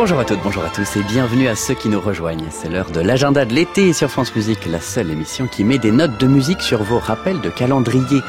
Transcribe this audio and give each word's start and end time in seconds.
Bonjour 0.00 0.18
à 0.18 0.24
toutes, 0.24 0.42
bonjour 0.42 0.64
à 0.64 0.70
tous 0.70 0.96
et 0.96 1.02
bienvenue 1.02 1.46
à 1.46 1.54
ceux 1.54 1.74
qui 1.74 1.90
nous 1.90 2.00
rejoignent. 2.00 2.46
C'est 2.48 2.70
l'heure 2.70 2.90
de 2.90 3.00
l'agenda 3.00 3.44
de 3.44 3.52
l'été 3.52 3.92
sur 3.92 4.10
France 4.10 4.34
Musique, 4.34 4.64
la 4.64 4.80
seule 4.80 5.10
émission 5.10 5.46
qui 5.46 5.62
met 5.62 5.76
des 5.76 5.92
notes 5.92 6.18
de 6.18 6.26
musique 6.26 6.62
sur 6.62 6.82
vos 6.82 6.98
rappels 6.98 7.42
de 7.42 7.50
calendrier. 7.50 8.22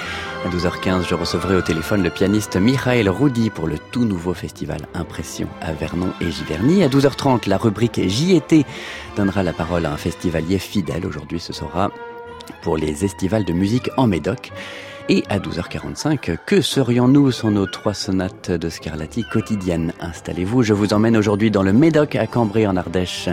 À 0.45 0.49
12h15, 0.49 1.07
je 1.07 1.15
recevrai 1.15 1.55
au 1.55 1.61
téléphone 1.61 2.03
le 2.03 2.09
pianiste 2.09 2.57
Michael 2.57 3.07
Roudy 3.07 3.49
pour 3.49 3.67
le 3.67 3.77
tout 3.77 4.03
nouveau 4.03 4.33
festival 4.33 4.81
Impression 4.93 5.47
à 5.61 5.71
Vernon 5.71 6.11
et 6.19 6.29
Giverny. 6.29 6.83
À 6.83 6.89
12h30, 6.89 7.47
la 7.47 7.57
rubrique 7.57 8.01
JT 8.05 8.65
donnera 9.15 9.41
la 9.41 9.53
parole 9.53 9.85
à 9.85 9.93
un 9.93 9.97
festivalier 9.97 10.59
fidèle. 10.59 11.05
Aujourd'hui, 11.05 11.39
ce 11.39 11.53
sera 11.53 11.89
pour 12.63 12.75
les 12.75 13.05
estivales 13.05 13.45
de 13.45 13.53
musique 13.53 13.89
en 13.95 14.07
Médoc. 14.07 14.51
Et 15.09 15.23
à 15.29 15.39
12h45, 15.39 16.37
que 16.45 16.61
serions-nous 16.61 17.31
sans 17.31 17.51
nos 17.51 17.65
trois 17.65 17.93
sonates 17.93 18.51
de 18.51 18.69
Scarlatti 18.69 19.23
quotidiennes 19.23 19.93
Installez-vous, 19.99 20.63
je 20.63 20.73
vous 20.73 20.93
emmène 20.93 21.17
aujourd'hui 21.17 21.51
dans 21.51 21.63
le 21.63 21.73
Médoc 21.73 22.15
à 22.15 22.27
Cambrai 22.27 22.67
en 22.67 22.77
Ardèche, 22.77 23.29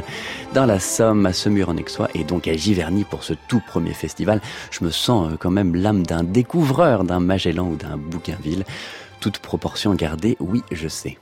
dans 0.54 0.66
la 0.66 0.80
Somme 0.80 1.26
à 1.26 1.32
Semur 1.32 1.68
en 1.68 1.76
Aixois 1.76 2.08
et 2.14 2.24
donc 2.24 2.48
à 2.48 2.54
Giverny 2.54 3.04
pour 3.04 3.22
ce 3.22 3.34
tout 3.48 3.62
premier 3.66 3.94
festival. 3.94 4.40
Je 4.70 4.84
me 4.84 4.90
sens 4.90 5.32
euh, 5.32 5.36
quand 5.38 5.50
même 5.50 5.74
l'âme 5.74 6.04
d'un 6.04 6.24
découvreur 6.24 7.04
d'un 7.04 7.20
Magellan 7.20 7.68
ou 7.68 7.76
d'un 7.76 7.96
Bougainville. 7.96 8.64
Toute 9.20 9.38
proportion 9.38 9.94
gardée, 9.94 10.36
oui, 10.40 10.62
je 10.72 10.88
sais. 10.88 11.18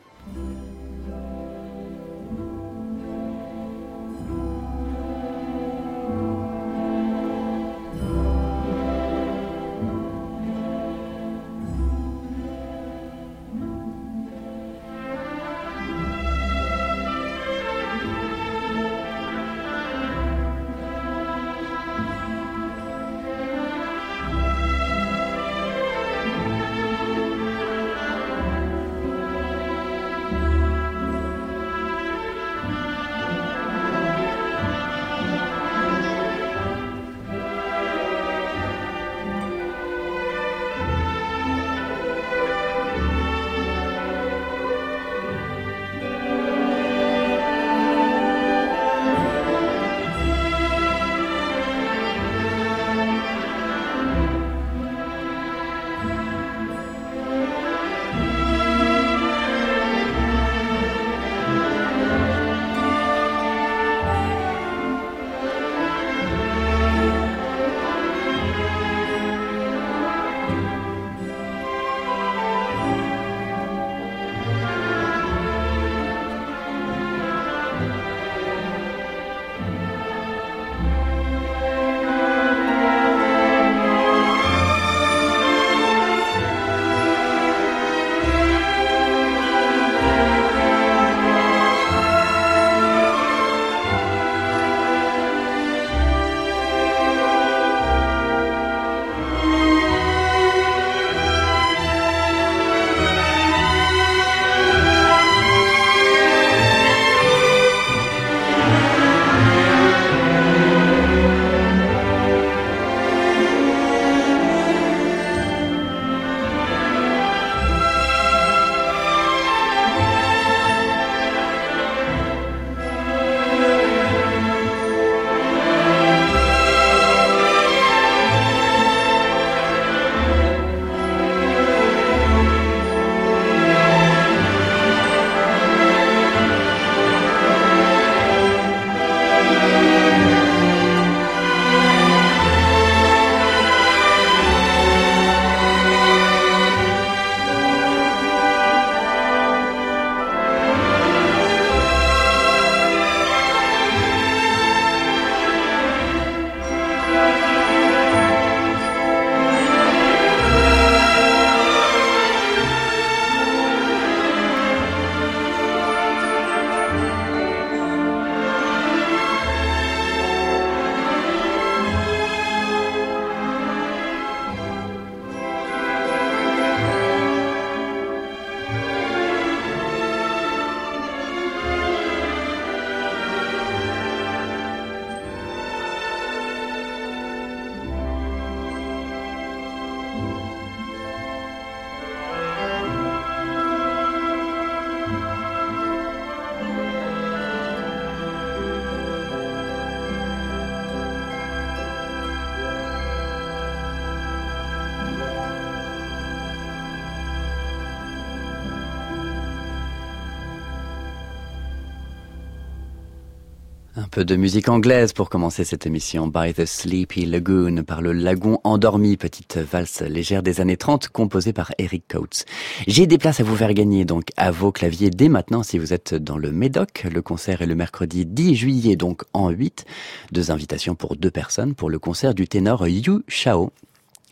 Peu 214.16 214.24
de 214.24 214.36
musique 214.36 214.70
anglaise 214.70 215.12
pour 215.12 215.28
commencer 215.28 215.62
cette 215.62 215.84
émission. 215.84 216.26
By 216.26 216.54
the 216.54 216.64
Sleepy 216.64 217.26
Lagoon, 217.26 217.84
par 217.84 218.00
le 218.00 218.14
lagon 218.14 218.60
endormi, 218.64 219.18
petite 219.18 219.58
valse 219.58 220.00
légère 220.00 220.42
des 220.42 220.62
années 220.62 220.78
30 220.78 221.08
composée 221.08 221.52
par 221.52 221.72
Eric 221.76 222.04
Coates. 222.08 222.46
J'ai 222.86 223.06
des 223.06 223.18
places 223.18 223.40
à 223.40 223.42
vous 223.42 223.56
faire 223.56 223.74
gagner 223.74 224.06
donc 224.06 224.30
à 224.38 224.50
vos 224.50 224.72
claviers 224.72 225.10
dès 225.10 225.28
maintenant 225.28 225.62
si 225.62 225.78
vous 225.78 225.92
êtes 225.92 226.14
dans 226.14 226.38
le 226.38 226.50
Médoc. 226.50 227.06
Le 227.12 227.20
concert 227.20 227.60
est 227.60 227.66
le 227.66 227.74
mercredi 227.74 228.24
10 228.24 228.54
juillet 228.54 228.96
donc 228.96 229.24
en 229.34 229.50
8. 229.50 229.84
Deux 230.32 230.50
invitations 230.50 230.94
pour 230.94 231.16
deux 231.16 231.30
personnes 231.30 231.74
pour 231.74 231.90
le 231.90 231.98
concert 231.98 232.34
du 232.34 232.48
ténor 232.48 232.88
Yu 232.88 233.22
Shao 233.28 233.70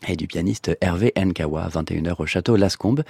et 0.08 0.16
du 0.16 0.26
pianiste 0.26 0.76
Hervé 0.80 1.12
Nkawa, 1.16 1.68
21h 1.68 2.14
au 2.18 2.26
château 2.26 2.56
Lascombe, 2.56 3.02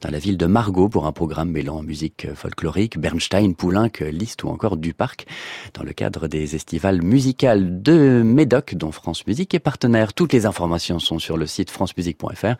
dans 0.00 0.10
la 0.10 0.18
ville 0.18 0.36
de 0.36 0.46
Margaux, 0.46 0.88
pour 0.88 1.06
un 1.06 1.12
programme 1.12 1.50
mêlant 1.50 1.82
musique 1.82 2.26
folklorique, 2.34 2.98
Bernstein, 2.98 3.54
Poulenc, 3.54 3.90
Liszt 4.00 4.42
ou 4.44 4.48
encore 4.48 4.76
Duparc, 4.76 5.26
dans 5.74 5.82
le 5.82 5.92
cadre 5.92 6.26
des 6.28 6.56
estivales 6.56 7.02
musicales 7.02 7.82
de 7.82 8.22
Médoc, 8.24 8.74
dont 8.74 8.90
France 8.90 9.26
Musique 9.26 9.54
est 9.54 9.60
partenaire. 9.60 10.12
Toutes 10.12 10.32
les 10.32 10.46
informations 10.46 10.98
sont 10.98 11.18
sur 11.18 11.36
le 11.36 11.46
site 11.46 11.70
francemusique.fr. 11.70 12.56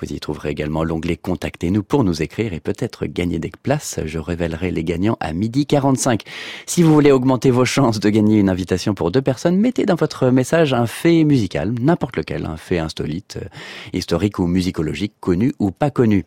Vous 0.00 0.12
y 0.12 0.20
trouverez 0.20 0.50
également 0.50 0.84
l'onglet 0.84 1.16
Contactez-nous 1.16 1.82
pour 1.82 2.04
nous 2.04 2.22
écrire 2.22 2.52
et 2.52 2.60
peut-être 2.60 3.06
gagner 3.06 3.38
des 3.38 3.52
places. 3.62 4.00
Je 4.04 4.18
révélerai 4.18 4.70
les 4.70 4.84
gagnants 4.84 5.16
à 5.20 5.32
midi 5.32 5.66
45. 5.66 6.22
Si 6.66 6.82
vous 6.82 6.92
voulez 6.92 7.12
augmenter 7.12 7.50
vos 7.50 7.64
chances 7.64 8.00
de 8.00 8.08
gagner 8.08 8.38
une 8.38 8.48
invitation 8.48 8.94
pour 8.94 9.10
deux 9.10 9.22
personnes, 9.22 9.56
mettez 9.56 9.84
dans 9.84 9.94
votre 9.94 10.30
message 10.30 10.72
un 10.72 10.86
fait 10.86 11.24
musical, 11.24 11.74
n'importe 11.80 12.16
lequel, 12.16 12.46
un 12.46 12.56
fait 12.56 12.78
insolite 12.78 13.15
euh, 13.36 13.44
historique 13.92 14.38
ou 14.38 14.46
musicologique, 14.46 15.14
connu 15.20 15.52
ou 15.58 15.70
pas 15.70 15.90
connu. 15.90 16.24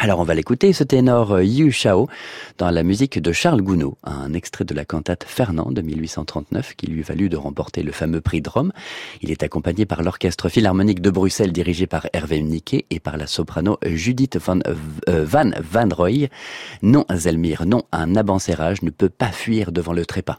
Alors 0.00 0.20
on 0.20 0.22
va 0.22 0.34
l'écouter, 0.34 0.72
ce 0.72 0.84
ténor 0.84 1.32
euh, 1.32 1.44
Yu 1.44 1.72
Shao, 1.72 2.08
dans 2.56 2.70
la 2.70 2.84
musique 2.84 3.20
de 3.20 3.32
Charles 3.32 3.62
Gounod, 3.62 3.94
un 4.04 4.32
extrait 4.32 4.64
de 4.64 4.72
la 4.72 4.84
cantate 4.84 5.24
Fernand 5.26 5.72
de 5.72 5.82
1839 5.82 6.76
qui 6.76 6.86
lui 6.86 7.02
valut 7.02 7.28
de 7.28 7.36
remporter 7.36 7.82
le 7.82 7.90
fameux 7.90 8.20
prix 8.20 8.40
de 8.40 8.48
Rome. 8.48 8.70
Il 9.22 9.32
est 9.32 9.42
accompagné 9.42 9.86
par 9.86 10.04
l'orchestre 10.04 10.48
philharmonique 10.48 11.02
de 11.02 11.10
Bruxelles 11.10 11.52
dirigé 11.52 11.88
par 11.88 12.06
Hervé 12.12 12.40
Niquet 12.42 12.86
et 12.90 13.00
par 13.00 13.16
la 13.16 13.26
soprano 13.26 13.76
Judith 13.84 14.38
van, 14.38 14.60
euh, 15.08 15.24
van 15.24 15.50
Van 15.60 15.88
Roy. 15.92 16.28
Non, 16.82 17.04
Zelmire, 17.12 17.66
non, 17.66 17.82
un 17.90 18.14
abancérage 18.14 18.82
ne 18.82 18.90
peut 18.90 19.08
pas 19.08 19.32
fuir 19.32 19.72
devant 19.72 19.92
le 19.92 20.06
trépas. 20.06 20.38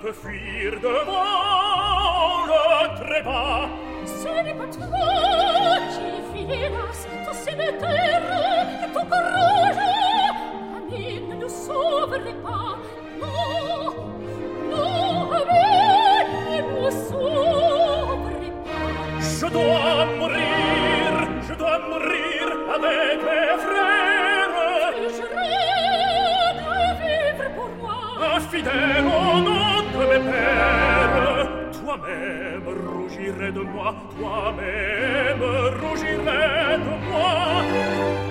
peut 0.00 0.12
fuir 0.12 0.72
devant 0.80 2.46
le 2.46 2.62
trépas. 3.00 3.68
Ce 4.06 4.28
n'est 4.44 4.54
pas 4.54 4.66
toi 4.66 5.06
qui 5.92 6.08
fuirás, 6.32 7.00
ton 7.26 7.34
cimetière 7.34 8.24
et 8.82 8.92
ton 8.94 9.04
courage. 9.04 9.82
Ami 10.76 11.04
ne 11.28 11.34
nous 11.42 11.48
sauverait 11.48 12.40
pas, 12.42 12.72
non, 13.20 13.84
non, 14.70 15.32
ami 15.32 16.62
ne 16.62 16.72
nous 16.80 16.96
sauverait 17.08 18.54
pas. 18.64 19.20
Je 19.20 19.46
dois 19.46 20.06
mourir, 20.18 21.10
je 21.46 21.54
dois 21.54 21.78
mourir 21.90 22.42
avec 22.74 23.16
mes 23.26 23.52
frères. 23.64 24.56
Et 24.96 25.10
je 25.16 25.24
rêve 25.36 26.60
de 26.68 26.78
vivre 27.02 27.48
pour 27.54 27.70
moi. 27.82 28.00
Infidèle 28.36 29.06
au 29.06 29.40
nom 29.40 29.59
me 30.18 30.30
perdre 30.30 31.48
Toi-même 31.72 32.66
rougirais 32.88 33.52
de 33.52 33.60
moi 33.60 33.94
Toi-même 34.18 35.42
rougirais 35.82 36.78
de 36.78 37.10
moi 37.10 38.29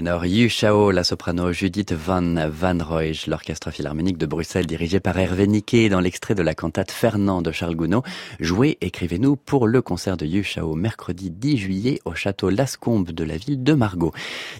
Yu 0.00 0.48
Shao, 0.48 0.92
la 0.92 1.02
soprano 1.02 1.52
Judith 1.52 1.92
van 1.92 2.48
Van 2.50 2.78
Roij, 2.80 3.26
l'orchestre 3.26 3.72
philharmonique 3.72 4.16
de 4.16 4.26
Bruxelles 4.26 4.66
dirigé 4.66 5.00
par 5.00 5.18
Hervé 5.18 5.48
Niquet 5.48 5.88
dans 5.88 5.98
l'extrait 5.98 6.36
de 6.36 6.42
la 6.42 6.54
cantate 6.54 6.92
Fernand 6.92 7.42
de 7.42 7.50
Charles 7.50 7.74
Gounod. 7.74 8.04
Joué, 8.38 8.78
écrivez-nous, 8.80 9.34
pour 9.34 9.66
le 9.66 9.82
concert 9.82 10.16
de 10.16 10.24
Yu 10.24 10.44
Shao 10.44 10.76
mercredi 10.76 11.30
10 11.30 11.56
juillet 11.56 12.00
au 12.04 12.14
château 12.14 12.48
Lascombe 12.48 13.10
de 13.10 13.24
la 13.24 13.36
ville 13.36 13.64
de 13.64 13.72
Margaux. 13.72 14.12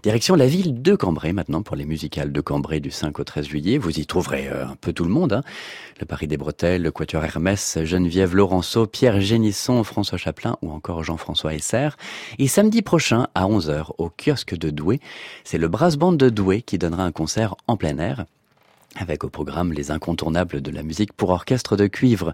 Direction 0.03 0.35
la 0.35 0.47
ville 0.47 0.83
de 0.83 0.97
Cambrai 0.97 1.33
maintenant 1.33 1.63
pour 1.63 1.77
les 1.77 1.85
musicales 1.85 2.33
de 2.33 2.41
Cambrai 2.41 2.81
du 2.81 2.91
5 2.91 3.19
au 3.21 3.25
13 3.25 3.47
juillet. 3.47 3.79
Vous 3.79 4.01
y 4.01 4.07
trouverez 4.07 4.49
euh, 4.49 4.67
un 4.67 4.77
peu 4.81 4.93
tout 4.93 5.05
le 5.05 5.11
monde. 5.11 5.33
Hein. 5.33 5.43
Le 6.01 6.07
Paris 6.07 6.27
des 6.27 6.37
Bretelles, 6.37 6.83
le 6.83 6.91
Quatuor 6.91 7.25
Hermès, 7.25 7.79
Geneviève 7.85 8.35
Laurenceau, 8.35 8.87
Pierre 8.87 9.21
Génisson, 9.21 9.85
François 9.85 10.19
Chaplin 10.19 10.57
ou 10.63 10.73
encore 10.73 11.05
Jean-François 11.05 11.55
Esser. 11.55 11.91
Et 12.39 12.49
samedi 12.49 12.83
prochain 12.83 13.29
à 13.35 13.47
11h 13.47 13.93
au 13.99 14.11
kiosque 14.11 14.57
de 14.57 14.71
Douai, 14.71 15.01
c'est 15.45 15.59
le 15.59 15.69
Brass 15.69 15.97
Band 15.97 16.13
de 16.13 16.29
Douai 16.29 16.63
qui 16.63 16.79
donnera 16.79 17.05
un 17.05 17.13
concert 17.13 17.55
en 17.67 17.77
plein 17.77 17.99
air 17.99 18.27
avec 18.97 19.25
au 19.25 19.29
programme 19.29 19.73
les 19.73 19.91
incontournables 19.91 20.61
de 20.61 20.71
la 20.71 20.83
musique 20.83 21.13
pour 21.13 21.31
orchestre 21.31 21.77
de 21.77 21.87
cuivre. 21.87 22.33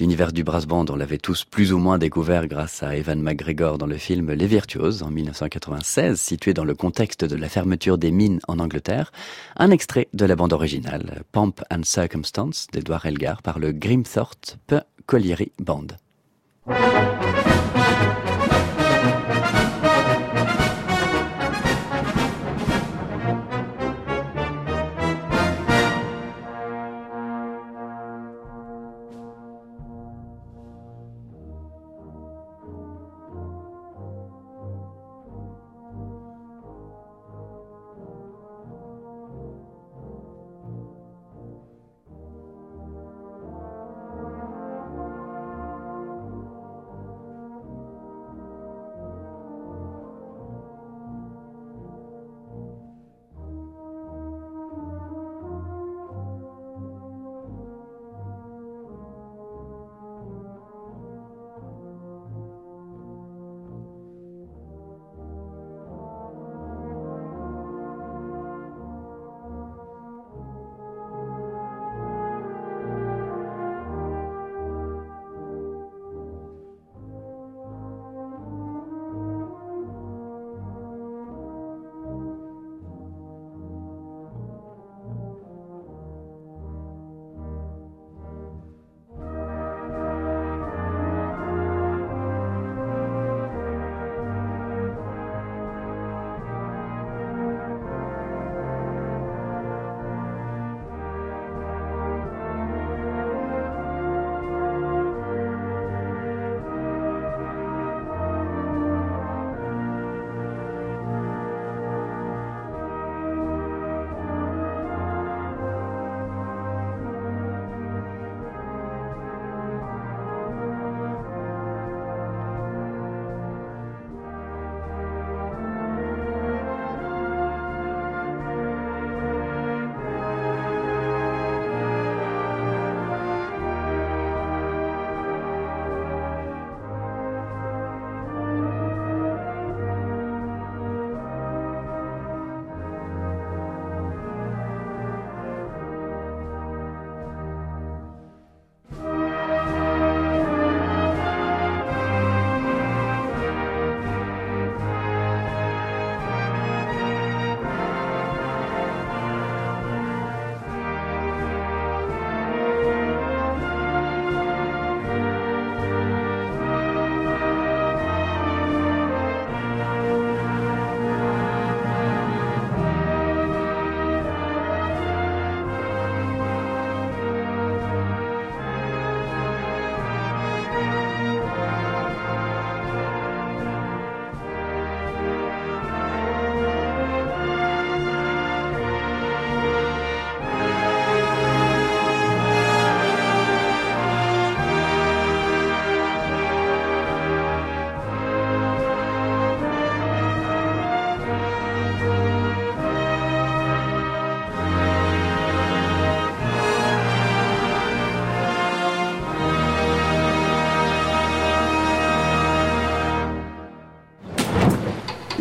L'univers 0.00 0.32
du 0.32 0.44
brass 0.44 0.66
band, 0.66 0.84
on 0.88 0.96
l'avait 0.96 1.18
tous 1.18 1.44
plus 1.44 1.72
ou 1.72 1.78
moins 1.78 1.98
découvert 1.98 2.46
grâce 2.46 2.82
à 2.82 2.96
Evan 2.96 3.20
McGregor 3.20 3.78
dans 3.78 3.86
le 3.86 3.96
film 3.96 4.32
Les 4.32 4.46
Virtuoses 4.46 5.02
en 5.02 5.10
1996, 5.10 6.20
situé 6.20 6.52
dans 6.52 6.64
le 6.64 6.74
contexte 6.74 7.24
de 7.24 7.36
la 7.36 7.48
fermeture 7.48 7.98
des 7.98 8.10
mines 8.10 8.40
en 8.48 8.58
Angleterre. 8.58 9.12
Un 9.56 9.70
extrait 9.70 10.08
de 10.12 10.26
la 10.26 10.36
bande 10.36 10.52
originale, 10.52 11.22
Pomp 11.32 11.62
and 11.70 11.84
Circumstance 11.84 12.66
d'Edward 12.72 13.06
Elgar 13.06 13.42
par 13.42 13.58
le 13.58 13.72
Grimthorpe 13.72 14.74
Colliery 15.06 15.52
Band. 15.58 15.86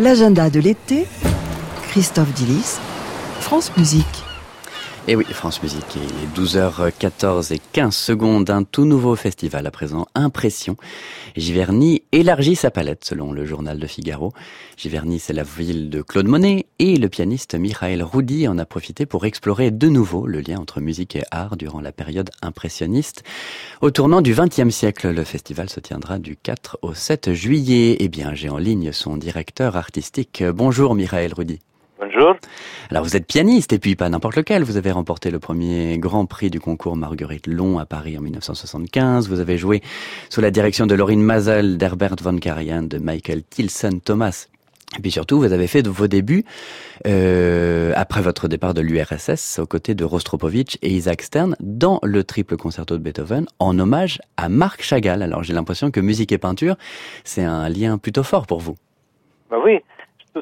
L'agenda 0.03 0.49
de 0.49 0.59
l'été, 0.59 1.07
Christophe 1.87 2.33
Dillis, 2.33 2.77
France 3.39 3.71
Musique. 3.77 4.05
Et 5.07 5.15
oui, 5.15 5.23
France 5.29 5.63
Musique, 5.63 5.95
il 5.95 6.01
est 6.01 6.37
12h14 6.37 7.53
et 7.53 7.61
15 7.71 7.95
secondes, 7.95 8.49
un 8.49 8.63
tout 8.63 8.83
nouveau 8.83 9.15
festival 9.15 9.65
à 9.65 9.71
présent, 9.71 10.05
Impression. 10.13 10.75
Giverny 11.35 12.03
élargit 12.11 12.55
sa 12.55 12.69
palette 12.69 13.05
selon 13.05 13.31
le 13.31 13.45
journal 13.45 13.79
de 13.79 13.87
Figaro. 13.87 14.33
Giverny, 14.77 15.19
c'est 15.19 15.33
la 15.33 15.43
ville 15.43 15.89
de 15.89 16.01
Claude 16.01 16.27
Monet 16.27 16.67
et 16.79 16.95
le 16.97 17.09
pianiste 17.09 17.55
Michael 17.55 18.03
Roudy 18.03 18.47
en 18.47 18.57
a 18.57 18.65
profité 18.65 19.05
pour 19.05 19.25
explorer 19.25 19.71
de 19.71 19.87
nouveau 19.87 20.27
le 20.27 20.41
lien 20.41 20.59
entre 20.59 20.79
musique 20.79 21.15
et 21.15 21.23
art 21.31 21.57
durant 21.57 21.81
la 21.81 21.91
période 21.91 22.29
impressionniste. 22.41 23.23
Au 23.81 23.89
tournant 23.89 24.21
du 24.21 24.35
XXe 24.35 24.69
siècle, 24.69 25.09
le 25.11 25.23
festival 25.23 25.69
se 25.69 25.79
tiendra 25.79 26.19
du 26.19 26.35
4 26.35 26.79
au 26.81 26.93
7 26.93 27.33
juillet. 27.33 27.97
Eh 27.99 28.09
bien, 28.09 28.33
j'ai 28.33 28.49
en 28.49 28.57
ligne 28.57 28.91
son 28.91 29.17
directeur 29.17 29.75
artistique. 29.75 30.43
Bonjour 30.43 30.93
Michael 30.93 31.33
Roudy. 31.33 31.59
Bonjour. 31.99 32.35
Alors 32.89 33.03
vous 33.03 33.15
êtes 33.15 33.27
pianiste 33.27 33.71
et 33.71 33.79
puis 33.79 33.95
pas 33.95 34.09
n'importe 34.09 34.35
lequel. 34.35 34.63
Vous 34.63 34.77
avez 34.77 34.91
remporté 34.91 35.29
le 35.29 35.39
premier 35.39 35.97
grand 35.99 36.25
prix 36.25 36.49
du 36.49 36.59
concours 36.59 36.95
Marguerite 36.95 37.45
Long 37.45 37.77
à 37.77 37.85
Paris 37.85 38.17
en 38.17 38.21
1975. 38.21 39.29
Vous 39.29 39.39
avez 39.39 39.57
joué 39.57 39.81
sous 40.29 40.41
la 40.41 40.49
direction 40.49 40.87
de 40.87 40.95
Laurine 40.95 41.21
Mazel, 41.21 41.77
d'Herbert 41.77 42.15
von 42.21 42.37
Karajan, 42.37 42.83
de 42.83 42.97
Michael 42.97 43.43
Tilson 43.43 43.99
Thomas 44.03 44.47
Et 44.97 45.01
puis 45.01 45.11
surtout, 45.11 45.37
vous 45.37 45.53
avez 45.53 45.67
fait 45.67 45.87
vos 45.87 46.07
débuts 46.07 46.45
euh, 47.05 47.93
après 47.95 48.23
votre 48.23 48.47
départ 48.47 48.73
de 48.73 48.81
l'URSS 48.81 49.59
aux 49.59 49.67
côtés 49.67 49.93
de 49.93 50.03
Rostropovitch 50.03 50.79
et 50.81 50.89
Isaac 50.89 51.21
Stern 51.21 51.55
dans 51.59 51.99
le 52.01 52.23
triple 52.23 52.57
concerto 52.57 52.97
de 52.97 53.03
Beethoven 53.03 53.45
en 53.59 53.77
hommage 53.77 54.19
à 54.35 54.49
Marc 54.49 54.81
Chagall. 54.81 55.21
Alors 55.21 55.43
j'ai 55.43 55.53
l'impression 55.53 55.91
que 55.91 55.99
musique 55.99 56.31
et 56.31 56.39
peinture, 56.39 56.75
c'est 57.23 57.43
un 57.43 57.69
lien 57.69 57.99
plutôt 57.99 58.23
fort 58.23 58.47
pour 58.47 58.61
vous. 58.61 58.75
Bah 59.51 59.57
oui, 59.63 59.79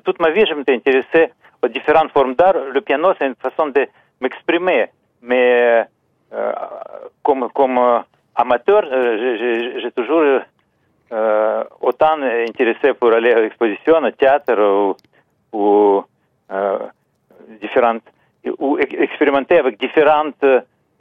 toute 0.06 0.20
ma 0.22 0.32
vie, 0.32 0.46
je 0.50 0.54
m'étais 0.54 0.76
intéressé 0.76 1.30
différentes 1.70 2.12
formes 2.12 2.36
d'art. 2.36 2.56
Le 2.74 2.82
piano, 2.82 3.14
c'est 3.18 3.28
une 3.28 3.36
façon 3.36 3.68
de 3.68 3.88
m'exprimer. 4.20 4.90
Mais 5.22 5.86
euh, 6.34 6.54
comme, 7.24 7.50
comme 7.54 7.78
euh, 7.78 8.00
amateur, 8.36 8.84
euh, 8.92 9.78
j'ai 9.82 9.92
toujours 9.92 10.42
euh, 11.12 11.64
autant 11.82 12.22
intéressé 12.22 12.94
pour 12.94 13.14
aller 13.14 13.32
à 13.32 13.42
l'exposition, 13.42 13.98
au 13.98 14.12
théâtre 14.12 14.58
ou, 14.60 14.96
ou 15.58 16.04
euh, 16.52 16.80
différentes, 17.62 18.04
ou 18.60 18.78
expérimenter 18.78 19.60
avec 19.60 19.80
différentes 19.80 20.44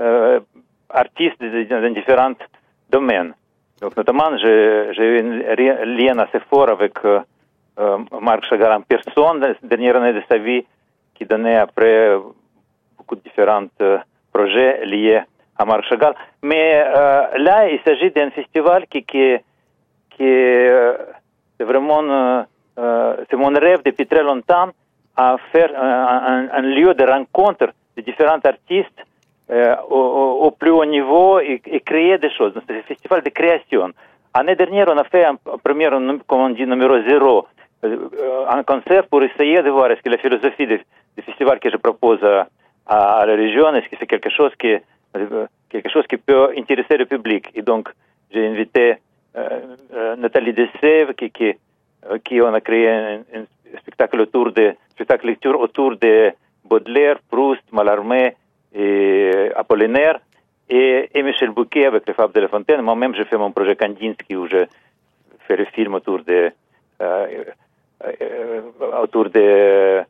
euh, 0.00 0.40
artistes 0.90 1.42
dans 1.42 1.94
différents 1.94 2.34
domaines. 2.90 3.34
Donc, 3.80 3.96
notamment, 3.96 4.36
j'ai 4.36 4.92
eu 4.96 5.70
un 5.70 5.84
lien 5.86 6.18
assez 6.18 6.40
fort 6.50 6.68
avec 6.68 6.92
euh, 7.04 7.20
Marc 8.20 8.44
Chagall 8.44 8.72
en 8.72 8.82
personne, 8.82 9.40
la 9.40 9.54
dernière 9.62 9.96
année 9.96 10.12
de 10.12 10.22
sa 10.28 10.38
vie, 10.38 10.64
qui 11.14 11.24
donnait 11.24 11.56
après 11.56 12.16
beaucoup 12.96 13.16
de 13.16 13.20
différents 13.20 13.66
projets 14.32 14.84
liés 14.86 15.22
à 15.56 15.64
Marc 15.64 15.84
Chagall. 15.84 16.14
Mais 16.42 16.84
là, 17.38 17.68
il 17.68 17.80
s'agit 17.84 18.10
d'un 18.10 18.30
festival 18.30 18.86
qui, 18.86 19.02
qui, 19.04 19.36
qui 20.10 20.24
c'est 21.56 21.64
vraiment 21.64 22.44
c'est 22.76 23.36
mon 23.36 23.48
rêve 23.48 23.82
depuis 23.84 24.06
très 24.06 24.22
longtemps 24.22 24.70
à 25.16 25.36
faire 25.52 25.70
un, 25.76 26.62
lieu 26.62 26.94
de 26.94 27.04
rencontre 27.04 27.66
de 27.96 28.02
différents 28.02 28.44
artistes 28.44 29.00
euh, 29.50 29.74
au, 29.88 30.50
plus 30.52 30.70
haut 30.70 30.84
niveau 30.84 31.40
et, 31.40 31.60
créer 31.84 32.18
des 32.18 32.30
choses. 32.30 32.54
C'est 32.66 32.78
un 32.78 32.82
festival 32.82 33.22
de 33.22 33.30
création. 33.30 33.90
L'année 34.34 34.54
dernière, 34.54 34.86
on 34.88 34.96
a 34.96 35.04
fait 35.04 35.24
un, 35.24 35.36
premier, 35.64 35.88
comme 36.26 36.40
on 36.40 36.50
dit, 36.50 36.66
numéro 36.66 36.94
zéro, 37.08 37.38
euh, 37.38 37.42
un 37.82 38.62
concert 38.62 39.06
pour 39.08 39.22
essayer 39.22 39.62
de 39.62 39.70
voir 39.70 39.90
est-ce 39.90 40.02
que 40.02 40.10
la 40.10 40.18
philosophie 40.18 40.66
du, 40.66 40.80
festival 41.24 41.58
que 41.60 41.70
je 41.70 41.76
propose 41.76 42.22
à, 42.86 43.24
la 43.26 43.34
région, 43.34 43.74
est-ce 43.74 43.88
que 43.88 43.96
c'est 43.98 44.06
quelque 44.06 44.30
chose 44.30 44.52
qui, 44.58 44.76
euh, 45.16 45.46
quelque 45.68 45.90
chose 45.90 46.06
qui 46.06 46.16
peut 46.16 46.52
intéresser 46.56 46.96
le 46.96 47.06
public. 47.06 47.50
Et 47.54 47.62
donc, 47.62 47.88
j'ai 48.32 48.46
invité 48.46 48.96
euh, 49.36 50.16
Nathalie 50.16 50.52
Dessève, 50.52 51.14
qui, 51.14 51.30
qui, 51.30 51.52
qui 52.24 52.40
on 52.40 52.52
a 52.52 52.60
créé 52.60 52.88
un, 52.88 53.20
spectacle 53.78 54.20
autour 54.20 54.52
de 54.52 54.74
spectacle 54.90 55.26
lecture 55.26 55.58
autour 55.60 55.96
de 55.96 56.32
Baudelaire, 56.64 57.18
Proust, 57.30 57.62
Mallarmé 57.70 58.34
et 58.74 59.50
Apollinaire 59.54 60.18
et, 60.68 61.22
Michel 61.22 61.50
Bouquet 61.50 61.86
avec 61.86 62.06
les 62.06 62.14
Fables 62.14 62.32
de 62.32 62.40
la 62.40 62.48
Fontaine. 62.48 62.82
Moi-même, 62.82 63.14
j'ai 63.14 63.24
fait 63.24 63.36
mon 63.36 63.50
projet 63.50 63.76
Kandinsky 63.76 64.36
où 64.36 64.46
je 64.46 64.64
fais 65.46 65.56
le 65.56 65.64
film 65.66 65.94
autour 65.94 66.22
de 66.24 66.32
euh, 66.32 66.52
euh, 67.00 67.44
autour 69.02 69.30
de 69.30 70.02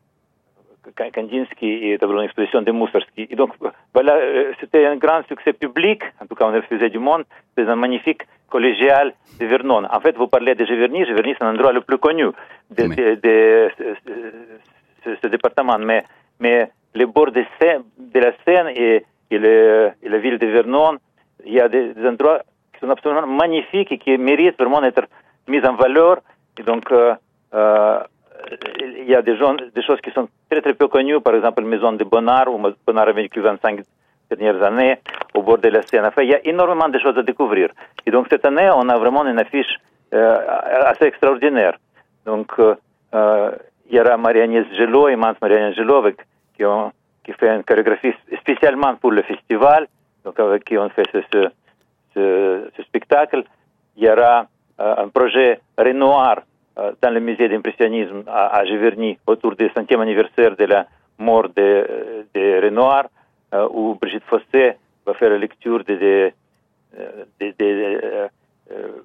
Kandinsky 1.13 1.93
et 1.93 1.99
de 1.99 2.21
l'exposition 2.21 2.63
de 2.63 2.73
Moussorgsky. 2.73 3.29
Et 3.31 3.37
donc, 3.37 3.53
voilà, 3.93 4.17
c'était 4.61 4.87
un 4.87 4.97
grand 4.97 5.23
succès 5.29 5.53
public, 5.53 6.03
en 6.21 6.27
tout 6.27 6.35
cas 6.35 6.47
on 6.47 6.63
faisait 6.63 6.91
du 6.91 6.99
monde, 6.99 7.25
c'est 7.57 7.69
un 7.69 7.77
magnifique 7.77 8.23
collégial 8.49 9.13
de 9.39 9.47
Vernon. 9.47 9.85
En 9.91 10.01
fait, 10.01 10.17
vous 10.17 10.27
parlez 10.27 10.55
de 10.55 10.65
Giverny, 10.65 11.05
Giverny 11.07 11.35
c'est 11.39 11.45
l'endroit 11.45 11.73
le 11.73 11.81
plus 11.83 11.99
connu 11.99 12.27
de, 12.71 12.83
oui. 12.85 12.97
de, 12.97 13.15
de, 13.15 13.71
de, 14.07 15.17
ce, 15.23 15.27
département, 15.29 15.79
mais, 15.79 16.05
mais 16.41 16.71
les 16.95 17.07
bords 17.07 17.33
de, 17.33 17.45
Seine, 17.61 17.85
la 18.15 18.33
Seine 18.45 18.69
et, 18.75 19.05
et, 19.31 19.39
le, 19.39 19.91
et, 20.03 20.09
la 20.09 20.19
ville 20.19 20.39
de 20.39 20.47
Vernon, 20.47 20.99
il 21.45 21.55
y 21.55 21.61
a 21.61 21.69
des, 21.69 21.95
des, 21.95 22.07
endroits 22.07 22.43
qui 22.73 22.81
sont 22.81 22.91
absolument 22.91 23.27
magnifiques 23.27 23.93
et 23.93 23.99
qui 23.99 24.17
méritent 24.19 24.59
vraiment 24.59 24.81
d'être 24.81 25.05
mis 25.49 25.65
en 25.65 25.75
valeur. 25.75 26.21
Et 26.59 26.63
donc, 26.63 26.91
euh, 26.93 27.15
euh, 27.15 27.15
il 27.53 29.09
y 29.09 29.15
a 29.15 29.23
des, 29.23 29.37
choses 29.37 30.01
qui 30.03 30.11
sont 30.13 30.29
très 30.51 30.61
très 30.61 30.75
peu 30.75 30.89
connues, 30.89 31.21
par 31.21 31.35
exemple 31.35 31.63
la 31.63 31.69
maison 31.69 31.93
de 31.93 32.05
Bonnard, 32.05 32.49
où 32.49 32.59
Bonnard 32.87 33.09
a 33.09 33.13
vécu 33.13 33.41
25 33.41 33.81
dernières 34.31 34.63
années, 34.63 34.99
au 35.35 35.43
bord 35.43 35.59
de 35.59 35.69
la 35.69 35.83
Seine. 35.83 36.07
Enfin, 36.07 36.23
il 36.23 36.31
y 36.31 36.35
a 36.35 36.47
énormément 36.47 36.89
de 36.89 36.99
choses 36.99 37.19
à 37.19 37.23
découvrir. 37.23 37.71
Et 38.07 38.11
donc 38.11 38.27
cette 38.31 38.45
année, 38.45 38.71
on 38.75 38.89
a 38.89 38.97
vraiment 38.99 39.27
une 39.27 39.39
affiche 39.39 39.79
euh, 40.13 40.39
assez 40.87 41.05
extraordinaire. 41.05 41.77
Donc, 42.25 42.53
euh, 42.59 42.75
euh, 43.15 43.53
il 43.89 43.97
y 43.97 44.01
aura 44.01 44.17
Marie-Agnès 44.17 44.67
immense 44.73 45.37
Marie-Agnès 45.41 45.77
qui, 46.55 47.33
fait 47.33 47.55
une 47.55 47.65
chorégraphie 47.65 48.13
spécialement 48.41 48.97
pour 48.97 49.13
le 49.13 49.23
festival, 49.23 49.87
donc 50.25 50.39
avec 50.41 50.65
qui 50.65 50.77
on 50.79 50.89
fait 50.91 51.09
ce 52.15 52.83
spectacle. 52.83 53.45
Il 53.97 54.05
y 54.05 54.11
aura 54.11 54.47
un 54.79 55.09
projet 55.09 55.61
Renoir 55.79 56.41
dans 57.03 57.11
le 57.11 57.21
musée 57.21 57.49
d'impressionnisme 57.49 58.23
à, 58.27 58.59
à 58.59 58.65
Giverny 58.65 59.19
autour 59.27 59.57
du 59.57 59.69
centième 59.77 60.01
anniversaire 60.01 60.57
de 60.57 60.65
la 60.65 60.87
mort 61.21 61.49
de, 61.55 62.27
de 62.35 62.61
Renoir, 62.65 63.05
euh, 63.55 63.69
où 63.71 63.95
Brigitte 64.01 64.25
Fossé 64.25 64.73
va 65.07 65.15
faire 65.15 65.31
la 65.31 65.39
lecture 65.39 65.85
des 65.85 65.97
de, 65.97 66.33
de, 67.41 67.55
de, 67.59 68.29
euh, 68.73 68.99